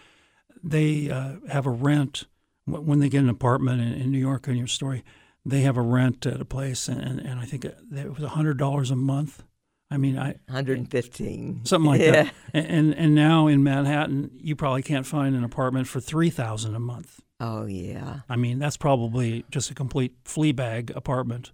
They 0.64 1.10
uh, 1.10 1.34
have 1.50 1.66
a 1.66 1.70
rent 1.70 2.24
when 2.64 2.98
they 2.98 3.10
get 3.10 3.22
an 3.22 3.28
apartment 3.28 3.82
in, 3.82 3.92
in, 3.92 4.10
New 4.10 4.18
York 4.18 4.48
in 4.48 4.56
your 4.56 4.66
story. 4.66 5.04
They 5.44 5.60
have 5.60 5.76
a 5.76 5.82
rent 5.82 6.24
at 6.24 6.40
a 6.40 6.46
place, 6.46 6.88
and, 6.88 7.20
and 7.20 7.38
I 7.38 7.44
think 7.44 7.66
it 7.66 7.76
was 7.92 8.18
$100 8.18 8.90
a 8.90 8.96
month 8.96 9.42
I 9.90 9.98
mean, 9.98 10.18
I 10.18 10.34
115, 10.46 11.64
something 11.64 11.88
like 11.88 12.00
yeah. 12.00 12.10
that. 12.10 12.34
And 12.54 12.94
and 12.94 13.14
now 13.14 13.46
in 13.46 13.62
Manhattan, 13.62 14.30
you 14.38 14.56
probably 14.56 14.82
can't 14.82 15.06
find 15.06 15.36
an 15.36 15.44
apartment 15.44 15.86
for 15.86 16.00
three 16.00 16.30
thousand 16.30 16.74
a 16.74 16.80
month. 16.80 17.20
Oh 17.38 17.66
yeah. 17.66 18.20
I 18.28 18.36
mean, 18.36 18.58
that's 18.58 18.76
probably 18.76 19.44
just 19.50 19.70
a 19.70 19.74
complete 19.74 20.16
flea 20.24 20.52
bag 20.52 20.92
apartment. 20.96 21.52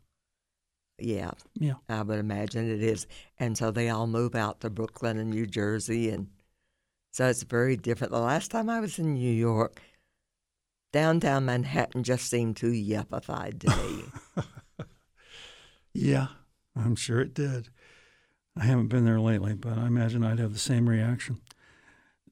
Yeah. 0.99 1.33
Yeah. 1.55 1.75
I 1.89 2.03
would 2.03 2.19
imagine 2.19 2.71
it 2.71 2.83
is. 2.83 3.07
And 3.39 3.59
so 3.59 3.71
they 3.71 3.89
all 3.89 4.07
move 4.07 4.35
out 4.35 4.61
to 4.61 4.71
Brooklyn 4.71 5.19
and 5.19 5.31
New 5.31 5.47
Jersey, 5.47 6.09
and 6.11 6.29
so 7.13 7.27
it's 7.27 7.43
very 7.43 7.77
different. 7.77 8.13
The 8.13 8.21
last 8.21 8.51
time 8.51 8.71
I 8.71 8.81
was 8.81 8.99
in 8.99 9.15
New 9.15 9.33
York, 9.33 9.83
downtown 10.93 11.45
Manhattan 11.45 12.05
just 12.05 12.31
seemed 12.31 12.57
too 12.57 12.73
yuppified 12.73 13.61
to 13.61 13.77
me. 13.77 14.45
yeah, 15.93 16.29
I'm 16.77 16.95
sure 16.95 17.21
it 17.21 17.35
did. 17.35 17.69
I 18.57 18.65
haven't 18.65 18.89
been 18.89 19.05
there 19.05 19.21
lately, 19.21 19.55
but 19.55 19.79
I 19.79 19.87
imagine 19.87 20.25
I'd 20.25 20.39
have 20.39 20.53
the 20.53 20.59
same 20.59 20.89
reaction. 20.89 21.41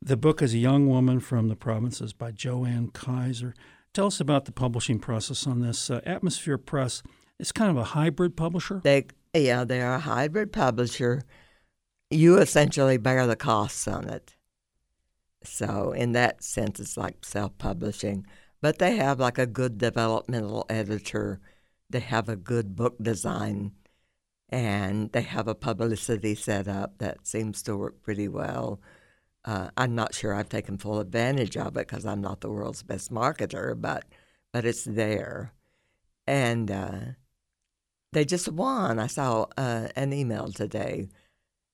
The 0.02 0.16
book 0.16 0.42
is 0.42 0.54
A 0.54 0.58
Young 0.58 0.88
Woman 0.88 1.20
from 1.20 1.48
the 1.48 1.56
Provinces 1.56 2.12
by 2.12 2.30
Jo 2.30 2.64
Ann 2.64 2.88
Kiser. 2.88 3.54
Tell 3.92 4.06
us 4.06 4.20
about 4.20 4.44
the 4.44 4.52
publishing 4.52 4.98
process 4.98 5.46
on 5.46 5.60
this. 5.60 5.90
Uh, 5.90 6.00
Atmosphere 6.04 6.58
Press 6.58 7.02
is 7.38 7.52
kind 7.52 7.70
of 7.70 7.76
a 7.76 7.84
hybrid 7.84 8.36
publisher. 8.36 8.80
They, 8.84 9.06
yeah, 9.34 9.64
they're 9.64 9.94
a 9.94 9.98
hybrid 9.98 10.52
publisher. 10.52 11.22
You 12.10 12.38
essentially 12.38 12.98
bear 12.98 13.26
the 13.26 13.36
costs 13.36 13.88
on 13.88 14.08
it. 14.08 14.36
So, 15.42 15.92
in 15.92 16.12
that 16.12 16.42
sense, 16.42 16.80
it's 16.80 16.96
like 16.96 17.24
self 17.24 17.56
publishing. 17.56 18.26
But 18.60 18.78
they 18.78 18.96
have 18.96 19.18
like 19.18 19.38
a 19.38 19.46
good 19.46 19.78
developmental 19.78 20.66
editor, 20.68 21.40
they 21.88 22.00
have 22.00 22.28
a 22.28 22.36
good 22.36 22.76
book 22.76 22.96
design 23.02 23.72
and 24.50 25.12
they 25.12 25.22
have 25.22 25.48
a 25.48 25.54
publicity 25.54 26.34
set 26.34 26.68
up 26.68 26.98
that 26.98 27.26
seems 27.26 27.62
to 27.62 27.76
work 27.76 28.02
pretty 28.02 28.28
well. 28.28 28.80
Uh, 29.44 29.70
I'm 29.76 29.94
not 29.94 30.14
sure 30.14 30.34
I've 30.34 30.48
taken 30.48 30.76
full 30.76 30.98
advantage 31.00 31.56
of 31.56 31.68
it 31.68 31.88
because 31.88 32.04
I'm 32.04 32.20
not 32.20 32.40
the 32.40 32.50
world's 32.50 32.82
best 32.82 33.10
marketer, 33.10 33.80
but 33.80 34.04
but 34.52 34.64
it's 34.64 34.84
there, 34.84 35.54
and 36.26 36.70
uh, 36.70 37.00
they 38.12 38.24
just 38.24 38.48
won. 38.48 38.98
I 38.98 39.06
saw 39.06 39.46
uh, 39.56 39.88
an 39.94 40.12
email 40.12 40.50
today, 40.52 41.08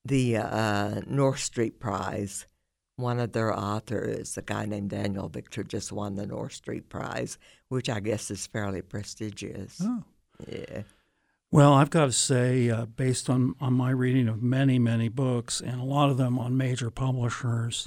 the 0.04 0.36
uh, 0.36 1.00
North 1.06 1.40
Street 1.40 1.80
Prize. 1.80 2.46
One 2.98 3.18
of 3.20 3.32
their 3.32 3.52
authors, 3.52 4.38
a 4.38 4.42
guy 4.42 4.64
named 4.64 4.88
Daniel 4.90 5.28
Victor, 5.28 5.62
just 5.62 5.92
won 5.92 6.14
the 6.14 6.26
North 6.26 6.54
Street 6.54 6.88
Prize, 6.88 7.36
which 7.68 7.90
I 7.90 8.00
guess 8.00 8.30
is 8.30 8.46
fairly 8.46 8.80
prestigious. 8.80 9.82
Oh. 9.82 10.02
Yeah. 10.46 10.82
Well, 11.52 11.74
I've 11.74 11.90
got 11.90 12.06
to 12.06 12.12
say, 12.12 12.70
uh, 12.70 12.86
based 12.86 13.30
on, 13.30 13.54
on 13.60 13.72
my 13.72 13.90
reading 13.90 14.28
of 14.28 14.42
many, 14.42 14.78
many 14.78 15.08
books, 15.08 15.60
and 15.60 15.80
a 15.80 15.84
lot 15.84 16.10
of 16.10 16.16
them 16.16 16.38
on 16.38 16.56
major 16.56 16.90
publishers, 16.90 17.86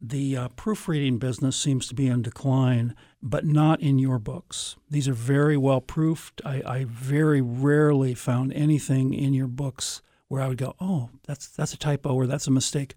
the 0.00 0.36
uh, 0.36 0.48
proofreading 0.48 1.18
business 1.18 1.56
seems 1.56 1.86
to 1.88 1.94
be 1.94 2.06
in 2.06 2.22
decline, 2.22 2.94
but 3.22 3.44
not 3.44 3.80
in 3.80 3.98
your 3.98 4.18
books. 4.18 4.76
These 4.90 5.08
are 5.08 5.14
very 5.14 5.56
well 5.56 5.80
proofed. 5.80 6.40
I, 6.44 6.62
I 6.64 6.84
very 6.84 7.40
rarely 7.40 8.14
found 8.14 8.52
anything 8.52 9.14
in 9.14 9.34
your 9.34 9.46
books 9.46 10.00
where 10.28 10.42
I 10.42 10.48
would 10.48 10.56
go, 10.58 10.74
"Oh, 10.80 11.10
that's 11.26 11.48
that's 11.48 11.74
a 11.74 11.78
typo 11.78 12.14
or 12.14 12.26
that's 12.26 12.46
a 12.46 12.50
mistake." 12.50 12.94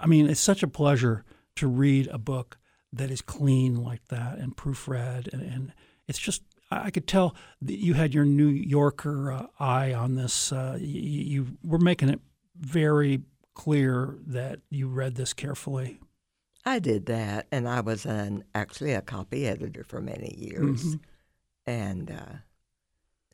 I 0.00 0.06
mean, 0.06 0.28
it's 0.28 0.40
such 0.40 0.62
a 0.62 0.68
pleasure 0.68 1.24
to 1.56 1.66
read 1.66 2.06
a 2.08 2.18
book 2.18 2.58
that 2.92 3.10
is 3.10 3.20
clean 3.20 3.82
like 3.82 4.06
that 4.08 4.38
and 4.38 4.56
proofread, 4.56 5.30
and, 5.32 5.42
and 5.42 5.72
it's 6.06 6.18
just 6.18 6.42
I 6.70 6.90
could 6.90 7.06
tell 7.06 7.34
that 7.62 7.78
you 7.78 7.94
had 7.94 8.12
your 8.14 8.24
New 8.26 8.48
Yorker 8.48 9.32
uh, 9.32 9.46
eye 9.58 9.94
on 9.94 10.16
this. 10.16 10.52
Uh, 10.52 10.76
you, 10.80 11.22
you 11.22 11.46
were 11.62 11.78
making 11.78 12.10
it 12.10 12.20
very 12.58 13.22
clear 13.54 14.18
that 14.26 14.60
you 14.70 14.88
read 14.88 15.14
this 15.14 15.32
carefully. 15.32 16.00
I 16.64 16.78
did 16.78 17.06
that, 17.06 17.46
and 17.50 17.66
I 17.66 17.80
was 17.80 18.04
an 18.04 18.44
actually 18.54 18.92
a 18.92 19.00
copy 19.00 19.46
editor 19.46 19.82
for 19.84 20.00
many 20.02 20.34
years, 20.36 20.84
Mhm. 20.96 21.00
and 21.66 22.10
uh, 22.10 22.36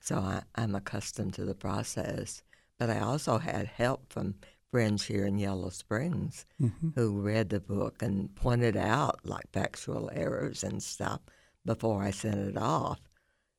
so 0.00 0.16
I, 0.18 0.42
I'm 0.54 0.74
accustomed 0.76 1.34
to 1.34 1.44
the 1.44 1.54
process. 1.54 2.42
But 2.78 2.90
I 2.90 3.00
also 3.00 3.38
had 3.38 3.66
help 3.66 4.12
from 4.12 4.34
friends 4.70 5.04
here 5.06 5.26
in 5.26 5.38
Yellow 5.38 5.70
Springs 5.70 6.46
Mhm. 6.60 6.94
who 6.94 7.20
read 7.20 7.48
the 7.48 7.60
book 7.60 8.02
and 8.02 8.32
pointed 8.36 8.76
out 8.76 9.20
like 9.24 9.50
factual 9.52 10.10
errors 10.12 10.62
and 10.62 10.80
stuff 10.82 11.20
before 11.64 12.02
I 12.02 12.10
sent 12.12 12.36
it 12.38 12.56
off. 12.56 13.00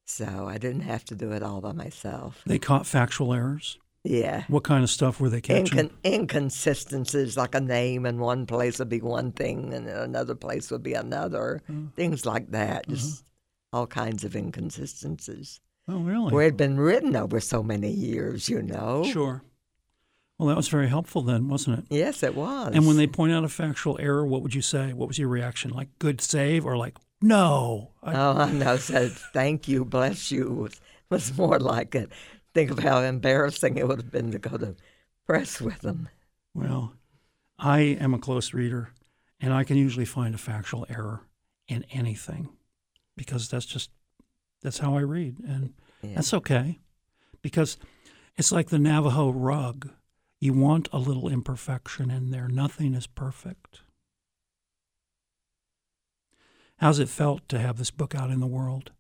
So 0.06 0.48
I 0.48 0.58
didn't 0.58 0.82
have 0.82 1.04
to 1.06 1.16
do 1.16 1.32
it 1.32 1.44
all 1.44 1.62
by 1.62 1.72
myself. 1.72 2.42
They 2.46 2.60
caught 2.60 2.86
factual 2.86 3.34
errors. 3.34 3.80
Yeah. 4.04 4.44
What 4.50 4.64
kind 4.64 4.84
of 4.84 4.90
stuff 4.92 5.20
were 5.20 5.30
they 5.30 5.42
catching? 5.42 5.80
Incon- 5.80 5.92
inconsistencies, 6.06 7.36
like 7.36 7.56
a 7.56 7.60
name 7.60 8.06
in 8.06 8.20
one 8.20 8.46
place 8.46 8.78
would 8.78 8.90
be 8.90 9.02
one 9.02 9.32
thing 9.32 9.74
and 9.74 9.88
in 9.88 9.96
another 9.96 10.36
place 10.36 10.70
would 10.70 10.84
be 10.84 10.94
another. 10.94 11.64
Mm. 11.70 11.92
Things 11.96 12.24
like 12.26 12.52
that. 12.52 12.86
Uh-huh. 12.86 12.96
Just 12.96 13.24
all 13.74 13.88
kinds 13.88 14.24
of 14.24 14.36
inconsistencies. 14.36 15.60
oh, 15.88 16.00
really? 16.00 16.32
Where 16.32 16.44
it 16.44 16.52
had 16.52 16.58
been 16.58 16.80
written 16.80 17.16
over 17.16 17.40
so 17.40 17.64
many 17.64 17.90
years, 17.90 18.48
you 18.48 18.62
know. 18.62 19.04
Sure. 19.06 19.42
Well, 20.38 20.50
that 20.50 20.58
was 20.58 20.68
very 20.68 20.88
helpful 20.90 21.22
then, 21.22 21.48
wasn't 21.48 21.80
it? 21.80 21.86
Yes, 21.90 22.22
it 22.22 22.36
was. 22.36 22.76
And 22.76 22.86
when 22.86 22.98
they 22.98 23.08
point 23.08 23.34
out 23.34 23.44
a 23.44 23.50
factual 23.50 23.98
error, 24.00 24.26
what 24.26 24.44
would 24.44 24.54
you 24.54 24.62
say? 24.62 24.94
What 24.94 25.08
was 25.08 25.18
your 25.18 25.30
reaction? 25.30 25.72
Like 25.72 25.88
good 25.98 26.22
save 26.22 26.66
or 26.66 26.78
like 26.78 26.96
no? 27.28 27.92
I, 28.04 28.14
Oh, 28.14 28.32
I 28.38 28.52
know. 28.52 28.78
Said 28.78 29.12
thank 29.34 29.68
you, 29.68 29.84
bless 29.86 30.32
you 30.32 30.50
was, 30.52 30.80
was 31.10 31.38
more 31.38 31.60
like 31.60 31.96
it. 31.96 32.12
Think 32.54 32.72
of 32.72 32.80
how 32.80 33.00
embarrassing 33.02 33.78
it 33.78 33.88
would 33.88 33.98
have 34.00 34.12
been 34.12 34.32
to 34.32 34.40
go 34.40 34.58
to 34.58 34.76
press 35.28 35.60
with 35.60 35.80
them. 35.82 36.08
Well, 36.54 36.94
I 37.60 37.80
am 37.80 38.14
a 38.14 38.20
close 38.20 38.54
reader, 38.54 38.92
and 39.42 39.54
I 39.54 39.64
can 39.64 39.76
usually 39.78 40.06
find 40.06 40.34
a 40.34 40.38
factual 40.38 40.86
error 40.90 41.22
in 41.68 41.86
anything 41.92 42.50
because 43.18 43.50
that's 43.50 43.66
just 43.66 43.90
that's 44.62 44.78
how 44.80 44.96
I 44.98 45.02
read, 45.02 45.40
and 45.40 45.74
Yeah. 46.02 46.16
that's 46.16 46.34
okay 46.34 46.80
because 47.42 47.78
it's 48.38 48.52
like 48.52 48.70
the 48.70 48.80
Navajo 48.80 49.30
rug. 49.32 49.90
You 50.40 50.54
want 50.54 50.90
a 50.92 50.98
little 51.00 51.28
imperfection 51.30 52.12
in 52.12 52.30
there. 52.32 52.48
Nothing 52.48 52.94
is 52.94 53.08
perfect. 53.08 53.82
How's 56.80 57.00
it 57.00 57.10
felt 57.10 57.48
to 57.50 57.60
have 57.60 57.78
this 57.78 57.92
book 57.92 58.14
out 58.14 58.30
in 58.30 58.40
the 58.40 58.48
world? 58.48 58.92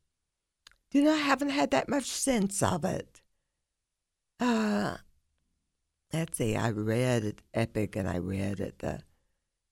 You 0.91 1.03
know, 1.03 1.13
I 1.13 1.17
haven't 1.17 1.49
had 1.49 1.71
that 1.71 1.89
much 1.89 2.05
sense 2.05 2.63
of 2.63 2.85
it. 2.85 3.21
Uh, 4.39 4.97
let's 6.13 6.37
see, 6.37 6.55
I 6.55 6.69
read 6.69 7.25
at 7.25 7.41
Epic 7.53 7.95
and 7.95 8.07
I 8.07 8.17
read 8.17 8.61
at 8.61 8.79
the 8.79 9.01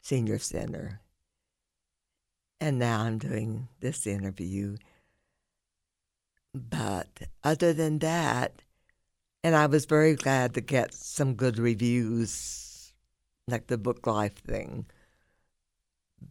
Senior 0.01 0.39
Center. 0.39 0.99
And 2.59 2.77
now 2.77 3.01
I'm 3.01 3.17
doing 3.17 3.69
this 3.79 4.05
interview. 4.05 4.77
But 6.53 7.23
other 7.43 7.73
than 7.73 7.99
that, 7.99 8.61
and 9.43 9.55
I 9.55 9.65
was 9.65 9.85
very 9.85 10.15
glad 10.15 10.53
to 10.53 10.61
get 10.61 10.93
some 10.93 11.35
good 11.35 11.57
reviews, 11.57 12.93
like 13.47 13.67
the 13.67 13.77
Book 13.77 14.05
Life 14.05 14.35
thing. 14.35 14.85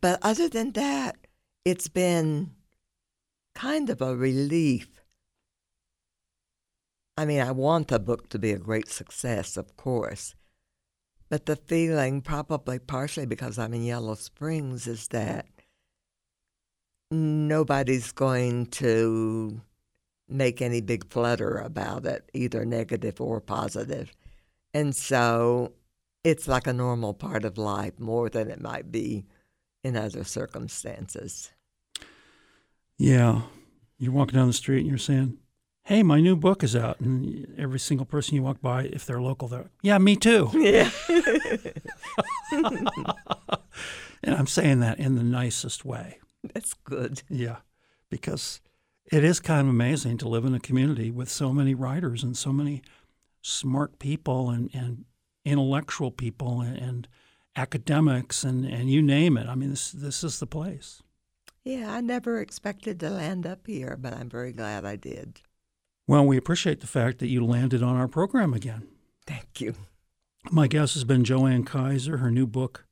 But 0.00 0.18
other 0.22 0.48
than 0.48 0.72
that, 0.72 1.16
it's 1.64 1.88
been 1.88 2.50
kind 3.54 3.90
of 3.90 4.00
a 4.00 4.16
relief. 4.16 4.88
I 7.16 7.24
mean, 7.24 7.40
I 7.40 7.50
want 7.50 7.88
the 7.88 7.98
book 7.98 8.28
to 8.30 8.38
be 8.38 8.52
a 8.52 8.58
great 8.58 8.88
success, 8.88 9.56
of 9.56 9.76
course. 9.76 10.34
But 11.28 11.46
the 11.46 11.56
feeling, 11.56 12.20
probably 12.20 12.78
partially 12.78 13.26
because 13.26 13.58
I'm 13.58 13.74
in 13.74 13.84
Yellow 13.84 14.14
Springs, 14.14 14.86
is 14.86 15.08
that 15.08 15.46
nobody's 17.10 18.12
going 18.12 18.66
to 18.66 19.60
make 20.28 20.62
any 20.62 20.80
big 20.80 21.08
flutter 21.10 21.58
about 21.58 22.06
it, 22.06 22.30
either 22.32 22.64
negative 22.64 23.20
or 23.20 23.40
positive. 23.40 24.12
And 24.74 24.96
so 24.96 25.72
it's 26.24 26.48
like 26.48 26.66
a 26.66 26.72
normal 26.72 27.14
part 27.14 27.44
of 27.44 27.58
life 27.58 27.98
more 27.98 28.28
than 28.28 28.50
it 28.50 28.60
might 28.60 28.90
be 28.90 29.26
in 29.82 29.96
other 29.96 30.24
circumstances. 30.24 31.50
Yeah, 32.98 33.42
you're 33.98 34.12
walking 34.12 34.38
down 34.38 34.46
the 34.46 34.52
street 34.52 34.80
and 34.80 34.88
you're 34.88 34.98
saying, 34.98 35.38
"Hey, 35.84 36.02
my 36.02 36.20
new 36.20 36.36
book 36.36 36.62
is 36.62 36.76
out," 36.76 37.00
and 37.00 37.54
every 37.58 37.78
single 37.78 38.06
person 38.06 38.36
you 38.36 38.42
walk 38.42 38.60
by, 38.60 38.84
if 38.84 39.06
they're 39.06 39.20
local, 39.20 39.48
they're, 39.48 39.70
"Yeah, 39.82 39.98
me 39.98 40.16
too." 40.16 40.50
Yeah. 40.54 40.90
And 44.22 44.36
I'm 44.36 44.46
saying 44.46 44.80
that 44.80 44.98
in 44.98 45.16
the 45.16 45.22
nicest 45.22 45.84
way. 45.84 46.18
That's 46.54 46.74
good. 46.74 47.22
Yeah, 47.28 47.56
because 48.08 48.60
it 49.10 49.24
is 49.24 49.40
kind 49.40 49.62
of 49.62 49.68
amazing 49.68 50.18
to 50.18 50.28
live 50.28 50.44
in 50.44 50.54
a 50.54 50.60
community 50.60 51.10
with 51.10 51.28
so 51.28 51.52
many 51.52 51.74
writers 51.74 52.22
and 52.22 52.36
so 52.36 52.52
many 52.52 52.82
smart 53.42 53.98
people 53.98 54.50
and, 54.50 54.70
and 54.72 55.04
intellectual 55.44 56.10
people 56.10 56.60
and, 56.60 56.76
and 56.76 57.08
academics 57.56 58.44
and, 58.44 58.64
and 58.64 58.90
you 58.90 59.02
name 59.02 59.36
it. 59.36 59.46
I 59.48 59.54
mean, 59.54 59.70
this 59.70 59.92
this 59.92 60.24
is 60.24 60.40
the 60.40 60.46
place. 60.46 61.02
Yeah, 61.64 61.92
I 61.92 62.00
never 62.00 62.40
expected 62.40 62.98
to 63.00 63.10
land 63.10 63.46
up 63.46 63.66
here, 63.66 63.96
but 64.00 64.14
I'm 64.14 64.28
very 64.28 64.52
glad 64.52 64.84
I 64.84 64.96
did. 64.96 65.40
Well, 66.06 66.26
we 66.26 66.36
appreciate 66.36 66.80
the 66.80 66.86
fact 66.88 67.18
that 67.18 67.28
you 67.28 67.44
landed 67.44 67.82
on 67.82 67.96
our 67.96 68.08
program 68.08 68.52
again. 68.52 68.88
Thank 69.26 69.60
you. 69.60 69.74
My 70.50 70.66
guest 70.66 70.94
has 70.94 71.04
been 71.04 71.22
Jo 71.22 71.46
Ann 71.46 71.64
Kiser. 71.64 72.18
Her 72.18 72.30
new 72.30 72.46
book 72.46 72.86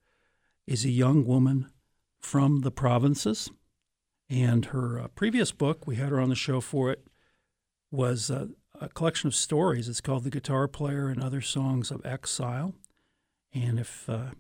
is 0.66 0.85
A 0.85 0.90
Young 0.90 1.27
Woman 1.27 1.68
from 2.20 2.61
the 2.61 2.70
Provinces. 2.70 3.51
And 4.29 4.66
her 4.66 5.01
uh, 5.01 5.09
previous 5.09 5.51
book, 5.51 5.88
we 5.88 5.96
had 5.96 6.11
her 6.11 6.20
on 6.20 6.29
the 6.29 6.37
show 6.37 6.61
for 6.61 6.92
it, 6.92 7.09
was 7.90 8.31
uh, 8.31 8.46
a 8.81 8.88
collection 8.88 9.27
of 9.27 9.35
stories. 9.35 9.88
It's 9.88 10.01
called 10.01 10.23
The 10.23 10.31
Guitar 10.31 10.68
Player 10.68 11.09
and 11.09 11.20
Other 11.20 11.40
Songs 11.40 11.90
of 11.90 12.07
Exile. 12.07 12.75
And 13.53 13.81
if 13.81 14.09
uh, 14.09 14.31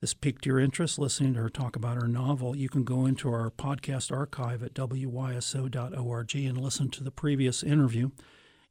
this 0.00 0.14
piqued 0.14 0.46
your 0.46 0.60
interest, 0.60 0.98
listening 0.98 1.34
to 1.34 1.40
her 1.40 1.48
talk 1.48 1.74
about 1.74 2.00
her 2.00 2.06
novel, 2.06 2.56
you 2.56 2.68
can 2.68 2.84
go 2.84 3.04
into 3.04 3.28
our 3.28 3.50
podcast 3.50 4.12
archive 4.12 4.62
at 4.62 4.74
wyso.org 4.74 6.34
and 6.36 6.58
listen 6.58 6.88
to 6.90 7.02
the 7.02 7.10
previous 7.10 7.62
interview. 7.64 8.10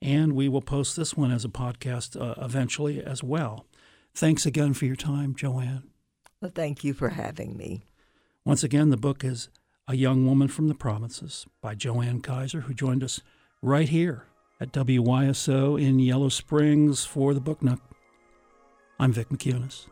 And 0.02 0.34
we 0.34 0.48
will 0.48 0.62
post 0.62 0.96
this 0.96 1.18
one 1.18 1.32
as 1.32 1.44
a 1.44 1.50
podcast 1.50 2.20
uh, 2.20 2.36
eventually 2.44 3.04
as 3.04 3.24
well. 3.24 3.66
Thanks 4.16 4.46
again 4.46 4.74
for 4.74 4.86
your 4.86 4.96
time, 4.96 5.36
Jo 5.36 5.60
Ann. 5.60 5.84
Well, 6.42 6.52
thank 6.54 6.84
you 6.84 6.94
for 6.94 7.10
having 7.10 7.58
me. 7.58 7.84
Once 8.46 8.64
again, 8.64 8.90
the 8.90 8.98
book 8.98 9.24
is 9.24 9.50
A 9.88 9.96
Young 9.96 10.26
Woman 10.26 10.48
from 10.48 10.70
the 10.70 10.76
Provinces 10.76 11.46
by 11.62 11.76
Jo 11.76 12.02
Ann 12.02 12.22
Kiser, 12.22 12.62
who 12.62 12.74
joined 12.74 13.04
us 13.04 13.20
right 13.62 13.90
here 13.90 14.28
at 14.62 14.72
WYSO 14.72 15.82
in 15.82 16.00
Yellow 16.00 16.30
Springs 16.30 17.04
for 17.04 17.34
the 17.34 17.42
Book 17.42 17.62
Nook. 17.62 17.82
I'm 19.00 19.12
Vick 19.12 19.30
Mickunas. 19.30 19.88